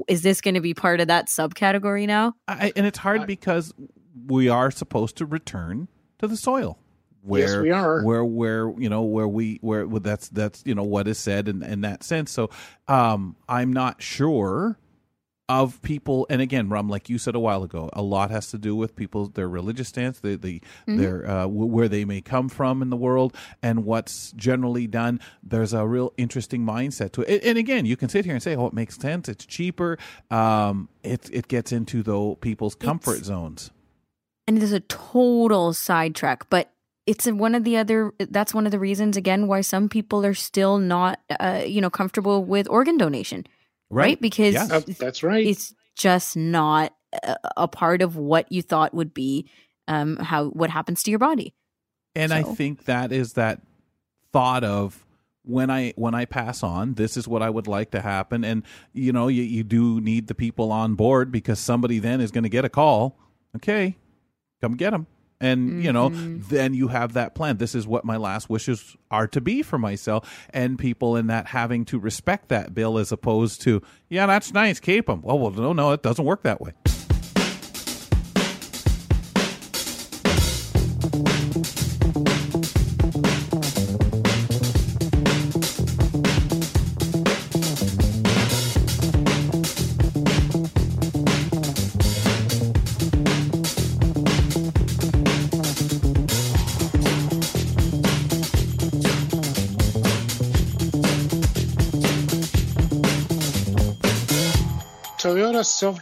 is 0.07 0.23
this 0.23 0.41
going 0.41 0.55
to 0.55 0.61
be 0.61 0.75
part 0.75 1.01
of 1.01 1.09
that 1.09 1.27
subcategory 1.27 2.07
now 2.07 2.35
I, 2.47 2.73
and 2.77 2.87
it's 2.87 2.99
hard 2.99 3.27
because 3.27 3.75
we 4.27 4.49
are 4.49 4.71
supposed 4.71 5.17
to 5.17 5.27
return 5.27 5.89
to 6.19 6.27
the 6.27 6.37
soil. 6.37 6.79
Where, 7.23 7.41
Yes, 7.41 7.57
we 7.63 7.71
are. 7.73 8.03
Where, 8.03 8.25
where, 8.25 8.73
you 8.79 8.89
know, 8.89 9.03
where 9.03 9.27
we, 9.27 9.59
where 9.61 9.87
well, 9.87 10.01
that's 10.01 10.29
that's 10.29 10.63
you 10.65 10.77
know 10.77 10.85
what 10.85 11.09
is 11.09 11.19
said 11.19 11.49
in, 11.49 11.63
in 11.63 11.81
that 11.81 12.05
sense. 12.05 12.31
So, 12.31 12.51
um, 12.87 13.35
I'm 13.49 13.73
not 13.73 14.01
sure 14.01 14.79
of 15.49 15.81
people, 15.83 16.27
and 16.29 16.43
again, 16.43 16.69
Rum, 16.69 16.89
like 16.89 17.09
you 17.09 17.19
said 17.19 17.37
a 17.37 17.39
while 17.39 17.63
ago, 17.63 17.89
a 17.93 18.03
lot 18.03 18.31
has 18.33 18.51
to 18.51 18.59
do 18.59 18.75
with 18.75 18.97
people 18.97 19.29
their 19.29 19.49
religious 19.49 19.89
stance, 19.89 20.19
the 20.21 20.35
the 20.37 20.61
Mm-hmm. 20.89 20.97
their 20.99 21.25
uh, 21.29 21.43
w- 21.43 21.67
where 21.67 21.89
they 21.89 22.05
may 22.05 22.21
come 22.21 22.49
from 22.49 22.83
in 22.83 22.91
the 22.91 22.97
world, 22.97 23.35
and 23.63 23.85
what's 23.85 24.33
generally 24.33 24.87
done. 24.89 25.21
There's 25.45 25.73
a 25.73 25.87
real 25.87 26.13
interesting 26.17 26.65
mindset 26.67 27.13
to 27.13 27.23
it, 27.23 27.29
and, 27.29 27.43
and 27.51 27.59
again, 27.59 27.87
you 27.87 27.97
can 27.97 28.09
sit 28.09 28.25
here 28.25 28.35
and 28.35 28.43
say, 28.43 28.57
"Oh, 28.57 28.67
it 28.67 28.73
makes 28.73 28.97
sense. 28.97 29.29
It's 29.29 29.47
cheaper." 29.47 29.99
Um, 30.31 30.89
it 31.05 31.31
it 31.33 31.47
gets 31.49 31.71
into 31.71 32.03
though 32.03 32.35
people's 32.37 32.75
comfort 32.75 33.13
It's- 33.13 33.27
zones. 33.27 33.71
and 34.49 34.59
there's 34.59 34.73
a 34.73 34.81
total 34.81 35.73
sidetrack 35.73 36.49
but 36.51 36.71
it's 37.07 37.27
one 37.27 37.55
of 37.55 37.63
the 37.65 37.77
other 37.77 38.13
that's 38.31 38.53
one 38.55 38.65
of 38.67 38.73
the 38.73 38.79
reasons 38.79 39.17
again 39.17 39.47
why 39.47 39.61
some 39.61 39.89
people 39.89 40.25
are 40.27 40.35
still 40.35 40.79
not 40.79 41.21
uh, 41.41 41.63
you 41.67 41.81
know 41.81 41.91
comfortable 41.91 42.45
with 42.45 42.69
organ 42.69 42.97
donation 42.97 43.45
right, 43.91 44.21
because 44.21 44.55
Yes. 44.55 44.71
Uh, 44.71 44.81
that's 44.99 45.23
right. 45.23 45.47
it's 45.47 45.75
just 45.95 46.37
not 46.37 46.95
a, 47.23 47.37
a 47.57 47.69
part 47.69 48.03
of 48.03 48.17
what 48.17 48.51
you 48.51 48.63
thought 48.63 48.93
would 48.95 49.15
be 49.15 49.49
um 49.89 50.17
how 50.17 50.47
what 50.49 50.71
happens 50.71 51.03
to 51.05 51.11
your 51.11 51.19
body 51.19 51.55
And 52.15 52.33
I 52.33 52.43
think 52.43 52.85
that 52.85 53.13
is 53.13 53.35
that 53.35 53.61
thought 54.33 54.65
of 54.65 55.07
when 55.47 55.71
I 55.71 55.93
when 55.97 56.15
I 56.15 56.25
pass 56.25 56.63
on, 56.63 56.95
this 56.95 57.17
is 57.17 57.29
what 57.29 57.41
I 57.41 57.49
would 57.49 57.69
like 57.69 57.93
to 57.93 58.01
happen. 58.01 58.45
And 58.45 58.65
you 58.93 59.13
know, 59.13 59.29
you, 59.29 59.43
you 59.43 59.63
do 59.63 60.01
need 60.01 60.27
the 60.27 60.35
people 60.35 60.73
on 60.73 60.95
board 60.97 61.31
because 61.31 61.61
somebody 61.61 62.01
then 62.01 62.21
is 62.21 62.31
going 62.33 62.43
to 62.45 62.51
get 62.51 62.65
a 62.65 62.69
call. 62.69 63.17
Okay, 63.55 63.97
come 64.61 64.77
get 64.77 64.91
them. 64.91 65.07
And 65.41 65.83
you 65.85 65.93
know, 65.93 66.11
Mhm. 66.11 66.49
then 66.49 66.73
you 66.75 66.89
have 66.89 67.13
that 67.13 67.35
plan. 67.35 67.59
This 67.59 67.75
is 67.75 67.87
what 67.87 68.05
my 68.05 68.17
last 68.17 68.49
wishes 68.49 68.97
are 69.11 69.27
to 69.29 69.41
be 69.41 69.63
for 69.63 69.79
myself, 69.79 70.29
and 70.51 70.79
people 70.79 71.15
in 71.17 71.27
that 71.27 71.49
having 71.49 71.85
to 71.87 71.99
respect 71.99 72.49
that 72.49 72.75
bill 72.75 72.97
as 72.99 73.13
opposed 73.13 73.61
to, 73.63 73.83
yeah, 74.09 74.27
that's 74.27 74.55
nice, 74.55 74.81
keep 74.81 75.07
them. 75.07 75.21
Well, 75.23 75.39
well, 75.39 75.51
no, 75.51 75.73
no, 75.75 75.93
it 75.93 76.03
doesn't 76.03 76.25
work 76.25 76.43
that 76.45 76.61
way. 76.61 76.73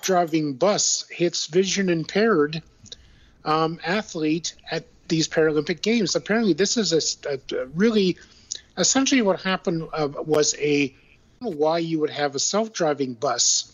Self-driving 0.05 0.53
bus 0.57 1.07
hits 1.09 1.47
vision 1.47 1.88
impaired 1.88 2.62
um, 3.43 3.81
athlete 3.83 4.55
at 4.71 4.85
these 5.09 5.29
Paralympic 5.29 5.81
Games. 5.81 6.14
Apparently, 6.14 6.53
this 6.53 6.77
is 6.77 7.17
a, 7.27 7.38
a- 7.57 7.67
really 7.69 8.19
essentially 8.77 9.23
what 9.23 9.40
happened 9.40 9.88
uh, 9.95 10.09
was 10.27 10.55
a 10.59 10.95
why 11.38 11.79
you 11.79 12.01
would 12.01 12.11
have 12.11 12.35
a 12.35 12.38
self-driving 12.38 13.14
bus 13.14 13.73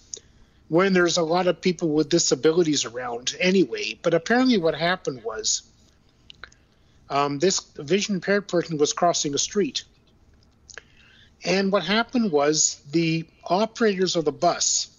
when 0.68 0.92
there's 0.92 1.16
a 1.16 1.22
lot 1.22 1.48
of 1.48 1.60
people 1.60 1.88
with 1.88 2.08
disabilities 2.08 2.84
around 2.84 3.34
anyway. 3.40 3.98
But 4.00 4.14
apparently, 4.14 4.56
what 4.58 4.76
happened 4.76 5.24
was 5.24 5.62
um, 7.08 7.40
this 7.40 7.58
vision 7.76 8.14
impaired 8.14 8.46
person 8.46 8.78
was 8.78 8.92
crossing 8.92 9.34
a 9.34 9.38
street. 9.38 9.82
And 11.44 11.72
what 11.72 11.82
happened 11.82 12.30
was 12.30 12.80
the 12.92 13.26
operators 13.44 14.14
of 14.14 14.24
the 14.24 14.30
bus, 14.32 14.96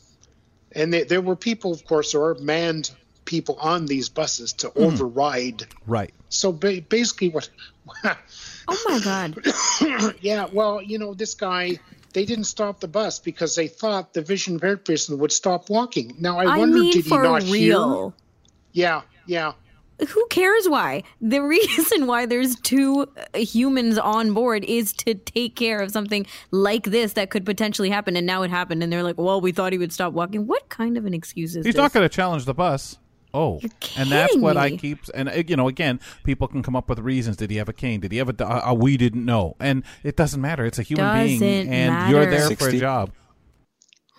and 0.75 0.93
they, 0.93 1.03
there 1.03 1.21
were 1.21 1.35
people, 1.35 1.71
of 1.71 1.85
course, 1.85 2.13
or 2.15 2.35
manned 2.35 2.91
people 3.25 3.57
on 3.61 3.85
these 3.85 4.09
buses 4.09 4.53
to 4.53 4.69
hmm. 4.69 4.83
override. 4.83 5.65
Right. 5.85 6.13
So 6.29 6.51
ba- 6.51 6.81
basically, 6.81 7.29
what? 7.29 7.49
oh 8.67 8.77
my 8.85 8.99
god 8.99 9.35
yeah, 10.21 10.47
well, 10.51 10.81
you 10.81 10.99
know, 10.99 11.13
this 11.13 11.33
guy, 11.33 11.79
they 12.13 12.25
didn't 12.25 12.45
stop 12.45 12.79
the 12.79 12.87
bus 12.87 13.19
because 13.19 13.55
they 13.55 13.67
thought 13.67 14.13
the 14.13 14.21
vision 14.21 14.55
impaired 14.55 14.85
person 14.85 15.17
would 15.17 15.31
stop 15.31 15.69
walking. 15.69 16.15
Now, 16.19 16.37
I 16.37 16.45
i 16.45 16.57
wonder, 16.57 16.79
mean 16.79 16.91
did 16.91 17.03
he 17.03 17.09
for 17.09 17.23
not 17.23 17.43
hear? 17.43 17.53
real 17.53 18.13
Yeah, 18.71 19.01
yeah. 19.25 19.53
Who 20.09 20.25
cares 20.29 20.67
why? 20.69 21.03
The 21.21 21.41
reason 21.43 22.07
why 22.07 22.25
there's 22.25 22.55
two 22.61 23.07
uh, 23.33 23.37
humans 23.39 23.97
on 23.97 24.33
board 24.33 24.63
is 24.65 24.93
to 24.93 25.13
take 25.15 25.55
care 25.55 25.79
of 25.79 25.91
something 25.91 26.25
like 26.51 26.85
this 26.85 27.13
that 27.13 27.29
could 27.29 27.45
potentially 27.45 27.89
happen. 27.89 28.15
And 28.15 28.25
now 28.25 28.41
it 28.43 28.49
happened. 28.49 28.83
And 28.83 28.91
they're 28.91 29.03
like, 29.03 29.17
well, 29.17 29.41
we 29.41 29.51
thought 29.51 29.71
he 29.73 29.77
would 29.77 29.93
stop 29.93 30.13
walking. 30.13 30.47
What 30.47 30.69
kind 30.69 30.97
of 30.97 31.05
an 31.05 31.13
excuse 31.13 31.51
is 31.51 31.63
that 31.63 31.67
He's 31.67 31.75
this? 31.75 31.81
not 31.81 31.93
going 31.93 32.03
to 32.05 32.09
challenge 32.13 32.45
the 32.45 32.53
bus. 32.53 32.97
Oh, 33.33 33.61
and 33.95 34.11
that's 34.11 34.31
kidding 34.33 34.41
what 34.41 34.57
I 34.57 34.75
keep. 34.75 34.99
And 35.13 35.29
uh, 35.29 35.43
you 35.47 35.55
know, 35.55 35.69
again, 35.69 36.01
people 36.25 36.49
can 36.49 36.61
come 36.61 36.75
up 36.75 36.89
with 36.89 36.99
reasons. 36.99 37.37
Did 37.37 37.49
he 37.49 37.55
have 37.57 37.69
a 37.69 37.73
cane? 37.73 38.01
Did 38.01 38.11
he 38.11 38.17
have 38.17 38.27
a? 38.27 38.67
Uh, 38.69 38.73
we 38.73 38.97
didn't 38.97 39.23
know, 39.23 39.55
and 39.61 39.83
it 40.03 40.17
doesn't 40.17 40.41
matter. 40.41 40.65
It's 40.65 40.79
a 40.79 40.83
human 40.83 41.13
being, 41.25 41.39
Doesn't 41.39 41.71
and 41.73 42.11
you're 42.11 42.25
matter. 42.25 42.49
there 42.49 42.57
for 42.57 42.67
a 42.67 42.77
job. 42.77 43.11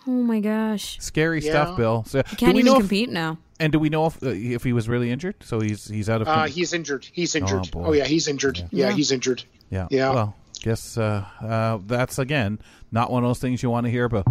oh 0.07 0.11
my 0.13 0.41
gosh. 0.41 0.97
Scary 1.01 1.43
Yeah. 1.43 1.51
stuff, 1.51 1.77
Bill. 1.77 2.05
So, 2.07 2.23
do 2.23 2.37
Can't 2.37 2.55
we 2.55 2.61
even 2.61 2.73
know? 2.73 2.79
If, 2.79 2.83
compete 2.85 3.11
now. 3.11 3.37
And 3.63 3.73
do 3.73 3.79
we 3.79 3.89
know 3.89 4.07
if 4.07 4.23
uh, 4.23 4.29
if 4.29 4.65
he 4.65 4.73
was 4.73 4.89
really 4.89 5.11
injured? 5.11 5.37
So 5.43 5.61
he's 5.61 5.87
he's 5.89 6.11
out 6.11 6.21
of. 6.23 6.29
Uh, 6.29 6.45
he's 6.45 6.73
injured. 6.73 7.07
He's 7.13 7.35
injured. 7.35 7.71
boy. 7.71 7.85
Oh, 7.87 7.93
yeah, 7.93 8.05
he's 8.05 8.29
injured. 8.29 8.59
Yeah, 8.59 8.89
Yeah. 8.89 8.93
he's 8.93 9.11
injured. 9.13 9.45
yeah. 9.71 9.87
yeah. 9.91 10.11
Well, 10.11 10.37
guess 10.61 10.99
uh, 10.99 11.25
uh, 11.41 11.79
that's 11.87 12.19
again 12.19 12.59
not 12.91 13.11
one 13.11 13.25
of 13.25 13.29
those 13.29 13.39
things 13.39 13.63
you 13.63 13.71
want 13.71 13.87
to 13.87 13.91
hear 13.91 14.05
about. 14.05 14.27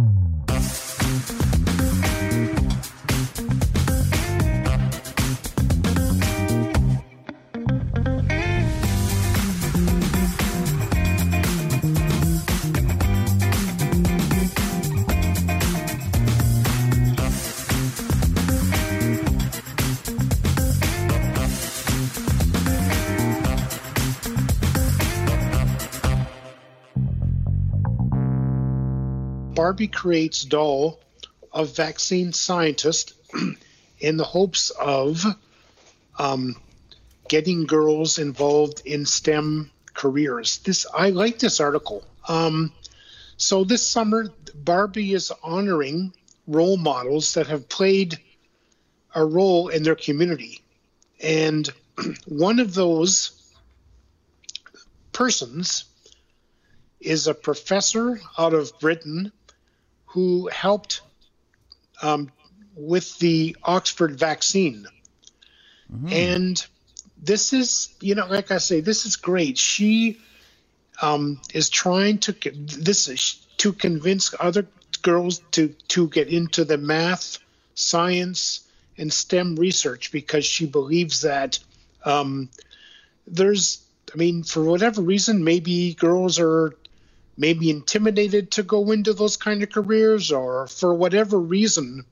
Barbie 29.62 29.86
creates 29.86 30.42
doll 30.42 30.98
of 31.52 31.76
vaccine 31.76 32.32
scientist 32.32 33.14
in 34.00 34.16
the 34.16 34.24
hopes 34.24 34.70
of 34.70 35.24
um, 36.18 36.56
getting 37.28 37.66
girls 37.66 38.18
involved 38.18 38.82
in 38.84 39.06
STEM 39.06 39.70
careers. 39.94 40.58
This 40.58 40.84
I 40.92 41.10
like 41.10 41.38
this 41.38 41.60
article. 41.60 42.02
Um, 42.26 42.72
so 43.36 43.62
this 43.62 43.86
summer, 43.86 44.30
Barbie 44.52 45.12
is 45.12 45.30
honoring 45.44 46.12
role 46.48 46.76
models 46.76 47.34
that 47.34 47.46
have 47.46 47.68
played 47.68 48.18
a 49.14 49.24
role 49.24 49.68
in 49.68 49.84
their 49.84 49.94
community, 49.94 50.60
and 51.20 51.70
one 52.26 52.58
of 52.58 52.74
those 52.74 53.54
persons 55.12 55.84
is 57.00 57.28
a 57.28 57.34
professor 57.34 58.20
out 58.36 58.54
of 58.54 58.76
Britain 58.80 59.30
who 60.12 60.48
helped 60.48 61.00
um, 62.02 62.30
with 62.74 63.18
the 63.18 63.56
Oxford 63.62 64.18
vaccine. 64.18 64.86
And 66.12 66.66
this 67.22 67.52
is, 67.52 67.94
you 68.00 68.14
know, 68.14 68.26
like 68.26 68.50
I 68.50 68.58
say, 68.58 68.80
this 68.80 69.06
is 69.06 69.16
great. 69.16 69.58
She 69.58 70.18
um, 71.00 71.40
is 71.52 71.68
trying 71.68 72.18
to 72.18 72.32
this 72.32 73.08
is 73.08 73.46
to 73.58 73.72
convince 73.72 74.34
other 74.38 74.66
girls 75.02 75.40
to 75.52 75.68
to 75.88 76.08
get 76.08 76.28
into 76.28 76.64
the 76.64 76.78
math, 76.78 77.38
science, 77.74 78.66
and 78.98 79.12
STEM 79.12 79.56
research 79.56 80.12
because 80.12 80.44
she 80.44 80.66
believes 80.66 81.22
that 81.22 81.58
um, 82.04 82.48
there's, 83.26 83.84
I 84.12 84.16
mean, 84.16 84.42
for 84.42 84.62
whatever 84.64 85.02
reason, 85.02 85.44
maybe 85.44 85.94
girls 85.94 86.38
are 86.38 86.74
maybe 87.36 87.70
intimidated 87.70 88.50
to 88.52 88.62
go 88.62 88.90
into 88.90 89.14
those 89.14 89.36
kind 89.36 89.62
of 89.62 89.70
careers 89.70 90.32
or 90.32 90.66
for 90.66 90.94
whatever 90.94 91.38
reason 91.38 92.04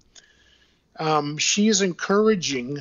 um, 0.98 1.38
she 1.38 1.68
is 1.68 1.82
encouraging 1.82 2.78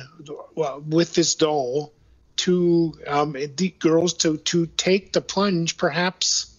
well, 0.54 0.82
with 0.86 1.14
this 1.14 1.34
doll 1.34 1.92
to 2.36 2.94
um, 3.06 3.32
the 3.32 3.74
girls 3.78 4.14
to 4.14 4.38
to 4.38 4.66
take 4.66 5.12
the 5.12 5.20
plunge 5.20 5.76
perhaps 5.76 6.54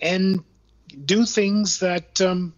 and 0.00 0.42
do 1.04 1.24
things 1.24 1.80
that 1.80 2.20
um, 2.20 2.54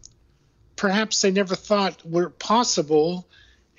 perhaps 0.77 1.21
they 1.23 1.31
never 1.31 1.55
thought 1.55 2.05
were 2.05 2.31
possible 2.31 3.27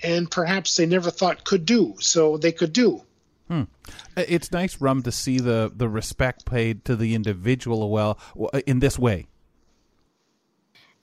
and 0.04 0.30
perhaps 0.30 0.76
they 0.76 0.86
never 0.86 1.12
thought 1.12 1.44
could 1.44 1.66
do 1.66 1.96
so 2.00 2.38
they 2.38 2.52
could 2.52 2.74
do 2.74 3.02
It's 4.18 4.52
nice, 4.52 4.82
Rum, 4.82 5.04
to 5.04 5.12
see 5.12 5.40
the 5.40 5.72
the 5.76 5.88
respect 5.88 6.46
paid 6.46 6.86
to 6.86 6.96
the 6.96 7.14
individual 7.16 7.90
well 7.90 8.20
in 8.66 8.80
this 8.80 8.98
way. 8.98 9.28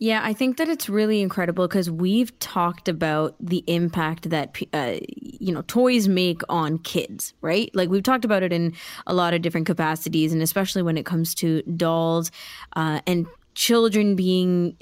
Yeah, 0.02 0.20
I 0.24 0.32
think 0.32 0.56
that 0.56 0.68
it's 0.68 0.88
really 0.88 1.22
incredible 1.22 1.68
because 1.68 1.88
we've 1.88 2.36
talked 2.40 2.88
about 2.88 3.36
the 3.38 3.62
impact 3.68 4.30
that 4.30 4.58
uh, 4.72 4.96
you 5.06 5.54
know 5.54 5.62
toys 5.68 6.08
make 6.08 6.42
on 6.48 6.78
kids, 6.78 7.34
right? 7.40 7.70
Like 7.72 7.88
we've 7.88 8.02
talked 8.02 8.24
about 8.24 8.42
it 8.42 8.52
in 8.52 8.74
a 9.06 9.14
lot 9.14 9.32
of 9.32 9.42
different 9.42 9.68
capacities, 9.68 10.32
and 10.32 10.42
especially 10.42 10.82
when 10.82 10.98
it 10.98 11.06
comes 11.06 11.36
to 11.36 11.62
dolls 11.62 12.32
uh, 12.74 13.00
and 13.06 13.28
children 13.54 14.16
being 14.16 14.76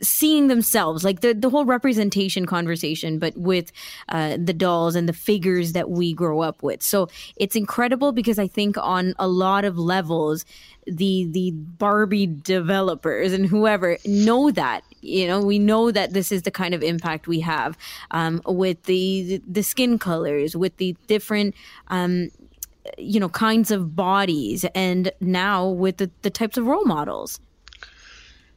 seeing 0.00 0.48
themselves 0.48 1.04
like 1.04 1.20
the 1.20 1.32
the 1.34 1.50
whole 1.50 1.64
representation 1.64 2.46
conversation 2.46 3.18
but 3.18 3.36
with 3.36 3.72
uh, 4.08 4.36
the 4.42 4.52
dolls 4.52 4.94
and 4.94 5.08
the 5.08 5.12
figures 5.12 5.72
that 5.72 5.90
we 5.90 6.12
grow 6.12 6.40
up 6.40 6.62
with. 6.62 6.82
So 6.82 7.08
it's 7.36 7.56
incredible 7.56 8.12
because 8.12 8.38
i 8.38 8.46
think 8.46 8.76
on 8.78 9.14
a 9.18 9.28
lot 9.28 9.64
of 9.64 9.78
levels 9.78 10.44
the 10.86 11.28
the 11.30 11.50
barbie 11.52 12.26
developers 12.26 13.32
and 13.32 13.46
whoever 13.46 13.98
know 14.04 14.50
that 14.50 14.82
you 15.00 15.26
know 15.26 15.40
we 15.40 15.58
know 15.58 15.90
that 15.90 16.12
this 16.12 16.32
is 16.32 16.42
the 16.42 16.50
kind 16.50 16.74
of 16.74 16.82
impact 16.82 17.26
we 17.26 17.40
have 17.40 17.78
um, 18.10 18.40
with 18.46 18.82
the 18.84 19.40
the 19.46 19.62
skin 19.62 19.98
colors 19.98 20.56
with 20.56 20.76
the 20.78 20.96
different 21.06 21.54
um, 21.88 22.30
you 22.98 23.20
know 23.20 23.28
kinds 23.28 23.70
of 23.70 23.94
bodies 23.94 24.64
and 24.74 25.12
now 25.20 25.68
with 25.68 25.98
the, 25.98 26.10
the 26.22 26.30
types 26.30 26.56
of 26.56 26.66
role 26.66 26.84
models 26.84 27.38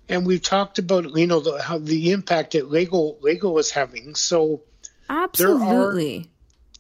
and 0.10 0.26
we've 0.26 0.42
talked 0.42 0.80
about 0.80 1.16
you 1.18 1.28
know 1.28 1.40
the, 1.40 1.62
how 1.62 1.78
the 1.78 2.12
impact 2.12 2.54
that 2.54 2.70
Lego 2.70 3.18
Lego 3.22 3.58
is 3.58 3.72
having. 3.72 4.16
So 4.16 4.62
absolutely 5.10 6.30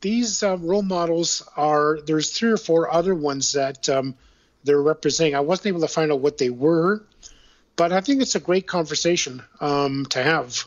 these 0.01 0.43
uh, 0.43 0.57
role 0.57 0.83
models 0.83 1.41
are 1.57 1.99
there's 2.05 2.31
three 2.31 2.51
or 2.51 2.57
four 2.57 2.93
other 2.93 3.15
ones 3.15 3.53
that 3.53 3.89
um, 3.89 4.15
they're 4.63 4.81
representing. 4.81 5.35
I 5.35 5.39
wasn't 5.39 5.67
able 5.67 5.81
to 5.81 5.87
find 5.87 6.11
out 6.11 6.19
what 6.19 6.37
they 6.37 6.51
were, 6.51 7.03
but 7.75 7.91
I 7.91 8.01
think 8.01 8.21
it's 8.21 8.35
a 8.35 8.39
great 8.39 8.67
conversation 8.67 9.41
um, 9.59 10.05
to 10.11 10.21
have. 10.21 10.65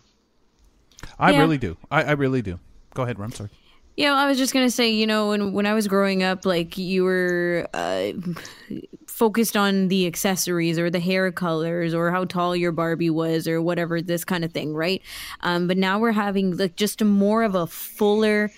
I 1.19 1.33
Yeah. 1.33 1.41
really 1.41 1.59
do. 1.59 1.77
I, 1.91 2.03
I 2.03 2.11
really 2.13 2.43
do. 2.43 2.59
Go 2.95 3.05
ahead, 3.05 3.19
Rum. 3.19 3.33
Sorry. 3.33 3.51
Yeah, 3.99 4.15
I 4.15 4.29
was 4.29 4.39
just 4.39 4.55
gonna 4.55 4.71
say, 4.71 4.91
you 4.91 5.09
know, 5.09 5.31
when 5.31 5.53
when 5.53 5.67
I 5.67 5.75
was 5.75 5.89
growing 5.89 6.23
up, 6.23 6.47
like 6.47 6.79
you 6.79 7.03
were 7.03 7.67
uh, 7.75 8.13
focused 9.09 9.57
on 9.57 9.89
the 9.89 10.07
accessories 10.07 10.79
or 10.79 10.89
the 10.89 11.01
hair 11.01 11.33
colors 11.33 11.95
or 11.95 12.13
how 12.13 12.25
tall 12.25 12.55
your 12.55 12.71
Barbie 12.71 13.11
was 13.11 13.49
or 13.49 13.61
whatever, 13.61 14.01
this 14.01 14.25
kind 14.25 14.45
of 14.45 14.53
thing, 14.53 14.73
right? 14.73 15.03
Um, 15.41 15.67
but 15.67 15.77
now 15.77 15.99
we're 15.99 16.13
having 16.13 16.57
like 16.57 16.77
just 16.77 17.03
more 17.03 17.43
of 17.43 17.57
a 17.57 17.67
fuller. 17.67 18.53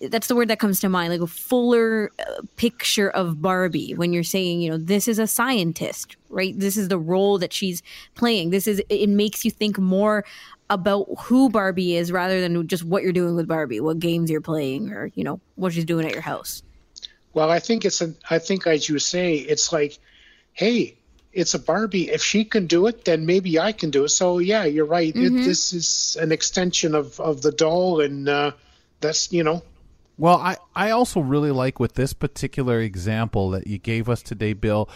That's 0.00 0.28
the 0.28 0.34
word 0.34 0.48
that 0.48 0.60
comes 0.60 0.80
to 0.80 0.88
mind, 0.88 1.12
like 1.12 1.20
a 1.20 1.26
fuller 1.26 2.10
uh, 2.18 2.40
picture 2.56 3.10
of 3.10 3.42
Barbie. 3.42 3.92
When 3.92 4.14
you're 4.14 4.22
saying, 4.22 4.62
you 4.62 4.70
know, 4.70 4.78
this 4.78 5.08
is 5.08 5.18
a 5.18 5.26
scientist, 5.26 6.16
right? 6.30 6.58
This 6.58 6.78
is 6.78 6.88
the 6.88 6.98
role 6.98 7.36
that 7.36 7.52
she's 7.52 7.82
playing. 8.14 8.48
This 8.48 8.66
is 8.66 8.82
it 8.88 9.10
makes 9.10 9.44
you 9.44 9.50
think 9.50 9.78
more 9.78 10.24
about 10.68 11.06
who 11.20 11.48
Barbie 11.48 11.96
is 11.96 12.10
rather 12.10 12.40
than 12.40 12.66
just 12.66 12.84
what 12.84 13.02
you're 13.02 13.12
doing 13.12 13.36
with 13.36 13.46
Barbie, 13.46 13.80
what 13.80 13.98
games 13.98 14.30
you're 14.30 14.40
playing, 14.40 14.92
or 14.92 15.10
you 15.14 15.24
know 15.24 15.40
what 15.54 15.72
she's 15.72 15.84
doing 15.84 16.06
at 16.06 16.12
your 16.12 16.22
house. 16.22 16.62
Well, 17.32 17.50
I 17.50 17.60
think 17.60 17.84
it's 17.84 18.00
a, 18.00 18.14
I 18.30 18.38
think 18.38 18.66
as 18.66 18.88
you 18.88 18.98
say, 18.98 19.34
it's 19.34 19.72
like, 19.72 19.98
hey, 20.54 20.96
it's 21.32 21.52
a 21.52 21.58
Barbie. 21.58 22.10
If 22.10 22.22
she 22.22 22.44
can 22.44 22.66
do 22.66 22.86
it, 22.86 23.04
then 23.04 23.26
maybe 23.26 23.58
I 23.60 23.72
can 23.72 23.90
do 23.90 24.04
it. 24.04 24.08
So 24.08 24.38
yeah, 24.38 24.64
you're 24.64 24.86
right. 24.86 25.14
It, 25.14 25.30
this 25.44 25.72
is 25.72 26.16
an 26.20 26.32
extension 26.32 26.94
of 26.94 27.20
of 27.20 27.42
the 27.42 27.52
doll, 27.52 28.00
and 28.00 28.28
uh, 28.28 28.52
that's 29.00 29.30
you 29.32 29.44
know 29.44 29.62
Well, 30.18 30.38
I, 30.38 30.56
I 30.74 30.90
also 30.90 31.20
really 31.20 31.50
like 31.50 31.78
with 31.78 31.94
this 31.94 32.14
particular 32.14 32.80
example 32.80 33.50
that 33.50 33.66
you 33.66 33.78
gave 33.78 34.08
us 34.08 34.22
today, 34.22 34.54
Bill. 34.54 34.88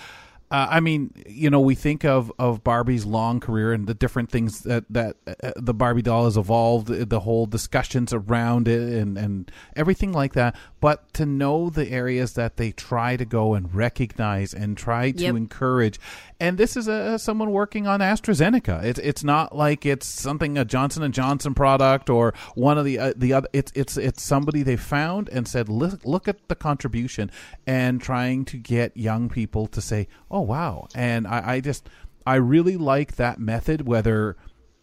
Uh, 0.51 0.67
I 0.69 0.81
mean, 0.81 1.13
you 1.29 1.49
know, 1.49 1.61
we 1.61 1.77
think 1.77 2.05
of, 2.05 2.33
of 2.39 2.65
Barbie's 2.65 3.07
long 3.07 3.39
career 3.39 3.73
and 3.73 3.87
the 3.87 3.95
different 3.95 4.31
things 4.31 4.61
that 4.63 4.85
that 4.91 5.17
uh, 5.27 5.53
the 5.57 5.73
Barbie 5.73 6.03
doll 6.03 6.25
has 6.25 6.37
evolved, 6.37 6.89
the 6.89 7.21
whole 7.21 7.47
discussions 7.47 8.13
around 8.13 8.67
it, 8.67 8.81
and 8.81 9.17
and 9.17 9.51
everything 9.77 10.13
like 10.13 10.33
that. 10.33 10.57
But 10.81 11.13
to 11.15 11.25
know 11.27 11.71
the 11.71 11.89
areas 11.91 12.33
that 12.33 12.57
they 12.57 12.73
try 12.73 13.17
to 13.17 13.25
go 13.25 13.55
and 13.55 13.73
recognize 13.73 14.53
and 14.53 14.77
try 14.77 15.13
to 15.13 15.23
Yep. 15.23 15.37
encourage, 15.37 16.01
and 16.41 16.59
this 16.59 16.77
is 16.77 16.89
a 16.89 17.19
someone 17.19 17.53
working 17.53 17.87
on 17.87 18.01
AstraZeneca. 18.01 18.83
It's 18.83 18.99
it's 18.99 19.23
not 19.23 19.55
like 19.55 19.87
it's 19.87 20.07
something 20.07 20.59
a 20.59 20.65
Johnson 20.65 21.03
and 21.05 21.15
Johnson 21.15 21.55
product 21.55 22.11
or 22.11 22.35
one 22.57 22.77
of 22.77 22.85
the 22.85 22.99
uh, 22.99 23.13
the 23.17 23.33
other. 23.35 23.49
It's 23.53 23.71
it's 23.77 23.97
it's 23.97 24.23
somebody 24.23 24.63
they 24.65 24.77
found 24.77 25.29
and 25.29 25.47
said, 25.47 25.69
look 25.69 26.05
look 26.05 26.27
at 26.27 26.49
the 26.49 26.57
contribution, 26.57 27.31
and 27.69 28.01
trying 28.01 28.45
to 28.47 28.57
get 28.57 28.97
young 28.97 29.29
people 29.29 29.69
to 29.69 29.81
say, 29.81 30.09
oh 30.31 30.40
wow. 30.41 30.89
And 30.95 31.27
I, 31.27 31.55
I 31.55 31.61
just 31.61 31.89
I 32.27 32.37
really 32.37 32.77
like 32.77 33.17
that 33.17 33.39
method. 33.39 33.87
Whether 33.87 34.37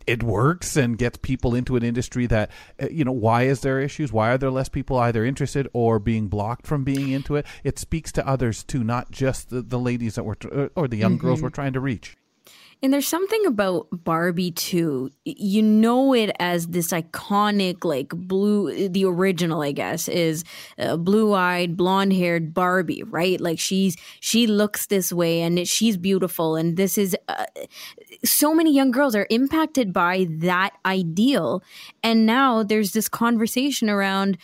it 0.07 0.23
works 0.23 0.77
and 0.77 0.97
gets 0.97 1.17
people 1.17 1.53
into 1.53 1.75
an 1.75 1.83
industry 1.83 2.25
that 2.25 2.49
uh, 2.81 2.87
you 2.89 3.03
know 3.03 3.11
why 3.11 3.43
is 3.43 3.59
there 3.59 3.79
issues 3.79 4.11
why 4.11 4.31
are 4.31 4.37
there 4.37 4.49
less 4.49 4.69
people 4.69 4.97
either 4.97 5.25
interested 5.25 5.67
or 5.73 5.99
being 5.99 6.29
blocked 6.29 6.65
from 6.65 6.85
being 6.85 7.09
into 7.09 7.35
it 7.35 7.45
it 7.63 7.77
speaks 7.77 8.11
to 8.13 8.25
others 8.25 8.63
too 8.63 8.83
not 8.83 9.11
just 9.11 9.49
the, 9.49 9.61
the 9.61 9.77
ladies 9.77 10.15
that 10.15 10.23
we're 10.23 10.35
uh, 10.51 10.69
or 10.75 10.87
the 10.87 10.95
young 10.95 11.17
girls 11.17 11.41
we're 11.41 11.49
trying 11.49 11.73
to 11.73 11.81
reach 11.81 12.15
And 12.83 12.93
there's 12.93 13.07
something 13.07 13.43
about 13.47 13.87
Barbie 13.91 14.51
too. 14.51 15.09
You 15.25 15.63
know 15.63 16.13
it 16.13 16.29
as 16.39 16.67
this 16.67 16.89
iconic, 16.89 17.83
like 17.83 18.09
blue. 18.09 18.87
The 18.87 19.05
original, 19.05 19.63
I 19.63 19.71
guess, 19.71 20.07
is 20.07 20.43
uh, 20.77 20.95
blue-eyed, 20.97 21.75
blonde-haired 21.75 22.53
Barbie, 22.53 23.01
right? 23.03 23.41
Like 23.41 23.59
she's 23.59 23.97
she 24.19 24.45
looks 24.45 24.85
this 24.85 25.11
way, 25.11 25.41
and 25.41 25.57
it, 25.57 25.67
she's 25.67 25.97
beautiful. 25.97 26.55
And 26.55 26.77
this 26.77 26.99
is 26.99 27.17
uh, 27.27 27.45
so 28.23 28.53
many 28.53 28.71
young 28.73 28.91
girls 28.91 29.15
are 29.15 29.27
impacted 29.31 29.91
by 29.91 30.27
that 30.29 30.73
ideal. 30.85 31.63
And 32.03 32.27
now 32.27 32.61
there's 32.61 32.91
this 32.91 33.09
conversation 33.09 33.89
around 33.89 34.37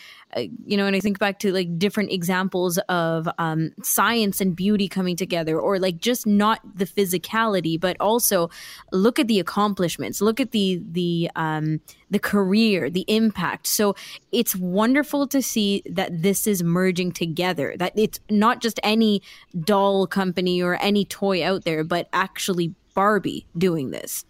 you 0.66 0.76
know, 0.76 0.86
and 0.86 0.96
I 0.96 1.00
think 1.00 1.18
back 1.18 1.38
to 1.40 1.52
like 1.52 1.78
different 1.78 2.12
examples 2.12 2.78
of 2.88 3.28
um, 3.38 3.72
science 3.82 4.40
and 4.40 4.54
beauty 4.56 4.88
coming 4.88 5.16
together, 5.16 5.58
or 5.58 5.78
like 5.78 5.98
just 5.98 6.26
not 6.26 6.60
the 6.76 6.86
physicality, 6.86 7.78
but 7.80 7.96
also 8.00 8.50
look 8.92 9.18
at 9.18 9.28
the 9.28 9.40
accomplishments, 9.40 10.20
look 10.20 10.40
at 10.40 10.50
the 10.52 10.82
the 10.90 11.30
um, 11.36 11.80
the 12.10 12.18
career, 12.18 12.90
the 12.90 13.04
impact. 13.08 13.66
So 13.66 13.94
it's 14.32 14.54
wonderful 14.56 15.26
to 15.28 15.42
see 15.42 15.82
that 15.86 16.22
this 16.22 16.46
is 16.46 16.62
merging 16.62 17.12
together. 17.12 17.74
That 17.78 17.92
it's 17.96 18.20
not 18.30 18.60
just 18.60 18.80
any 18.82 19.22
doll 19.60 20.06
company 20.06 20.62
or 20.62 20.76
any 20.82 21.04
toy 21.04 21.44
out 21.44 21.64
there, 21.64 21.84
but 21.84 22.08
actually 22.12 22.74
Barbie 22.94 23.46
doing 23.56 23.90
this. 23.90 24.24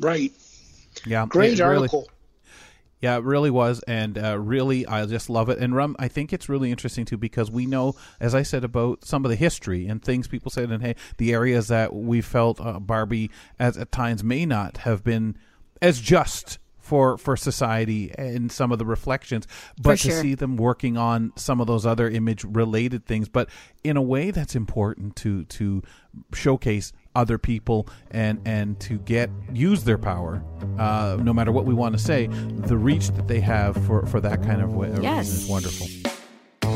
Right. 0.00 0.32
yeah 1.06 1.26
Great 1.26 1.58
it 1.58 1.62
really- 1.62 1.76
article. 1.78 2.08
Yeah, 3.00 3.16
it 3.16 3.24
really 3.24 3.50
was, 3.50 3.82
and 3.88 4.18
uh, 4.18 4.38
really, 4.38 4.86
I 4.86 5.06
just 5.06 5.30
love 5.30 5.48
it. 5.48 5.58
And 5.58 5.74
Rum, 5.74 5.96
I 5.98 6.08
think 6.08 6.32
it's 6.32 6.50
really 6.50 6.70
interesting 6.70 7.06
too 7.06 7.16
because 7.16 7.50
we 7.50 7.64
know, 7.64 7.94
as 8.20 8.34
I 8.34 8.42
said, 8.42 8.62
about 8.62 9.04
some 9.04 9.24
of 9.24 9.30
the 9.30 9.36
history 9.36 9.86
and 9.86 10.02
things 10.02 10.28
people 10.28 10.50
said, 10.50 10.70
and 10.70 10.82
hey, 10.82 10.96
the 11.16 11.32
areas 11.32 11.68
that 11.68 11.94
we 11.94 12.20
felt 12.20 12.60
uh, 12.60 12.78
Barbie 12.78 13.30
as 13.58 13.78
at 13.78 13.90
times 13.90 14.22
may 14.22 14.44
not 14.44 14.78
have 14.78 15.02
been 15.02 15.36
as 15.80 15.98
just 16.00 16.58
for 16.90 17.16
for 17.16 17.36
society 17.36 18.12
and 18.18 18.50
some 18.50 18.72
of 18.72 18.78
the 18.78 18.84
reflections, 18.84 19.46
but 19.80 19.98
to 20.00 20.10
see 20.10 20.34
them 20.34 20.56
working 20.56 20.96
on 20.96 21.32
some 21.36 21.60
of 21.60 21.66
those 21.66 21.86
other 21.86 22.08
image 22.08 22.44
related 22.44 23.06
things, 23.06 23.28
but 23.28 23.48
in 23.84 23.96
a 23.96 24.02
way 24.02 24.30
that's 24.30 24.56
important 24.56 25.14
to 25.16 25.44
to 25.44 25.82
showcase 26.34 26.92
other 27.14 27.38
people 27.38 27.88
and 28.10 28.40
and 28.44 28.78
to 28.80 28.98
get 28.98 29.30
use 29.52 29.84
their 29.84 29.98
power 29.98 30.42
uh, 30.78 31.16
no 31.20 31.32
matter 31.32 31.50
what 31.52 31.64
we 31.64 31.74
want 31.74 31.92
to 31.92 31.98
say 32.02 32.28
the 32.28 32.76
reach 32.76 33.08
that 33.08 33.26
they 33.28 33.40
have 33.40 33.76
for 33.86 34.06
for 34.06 34.20
that 34.20 34.42
kind 34.42 34.62
of 34.62 34.74
way 34.74 34.92
Yes. 35.02 35.28
is 35.28 35.48
wonderful 35.48 35.86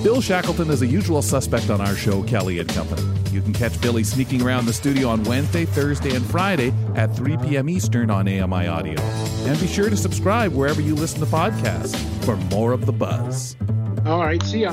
Bill 0.03 0.21
Shackleton 0.21 0.69
is 0.71 0.83
a 0.83 0.87
usual 0.87 1.23
suspect 1.23 1.71
on 1.71 1.81
our 1.81 1.95
show, 1.95 2.23
Kelly 2.25 2.59
and 2.59 2.69
Company. 2.69 3.03
you 3.31 3.41
can 3.41 3.53
catch 3.53 3.81
billy 3.81 4.03
sneaking 4.03 4.43
around 4.43 4.67
the 4.67 4.73
studio 4.73 5.09
on 5.09 5.23
wednesday 5.25 5.65
thursday 5.65 6.15
and 6.15 6.25
friday 6.27 6.73
at 6.97 7.15
3 7.17 7.37
p.m 7.39 7.69
eastern 7.69 8.11
on 8.11 8.29
ami 8.29 8.67
audio 8.67 9.01
and 9.01 9.59
be 9.61 9.67
sure 9.67 9.89
to 9.91 9.97
subscribe 9.97 10.53
wherever 10.53 10.81
you 10.81 10.95
listen 10.95 11.21
to 11.21 11.27
podcasts 11.27 11.97
for 12.25 12.37
more 12.55 12.73
of 12.73 12.87
the 12.87 12.93
buzz 12.93 13.57
All 14.05 14.21
right. 14.21 14.43
See 14.43 14.61
ya. 14.63 14.73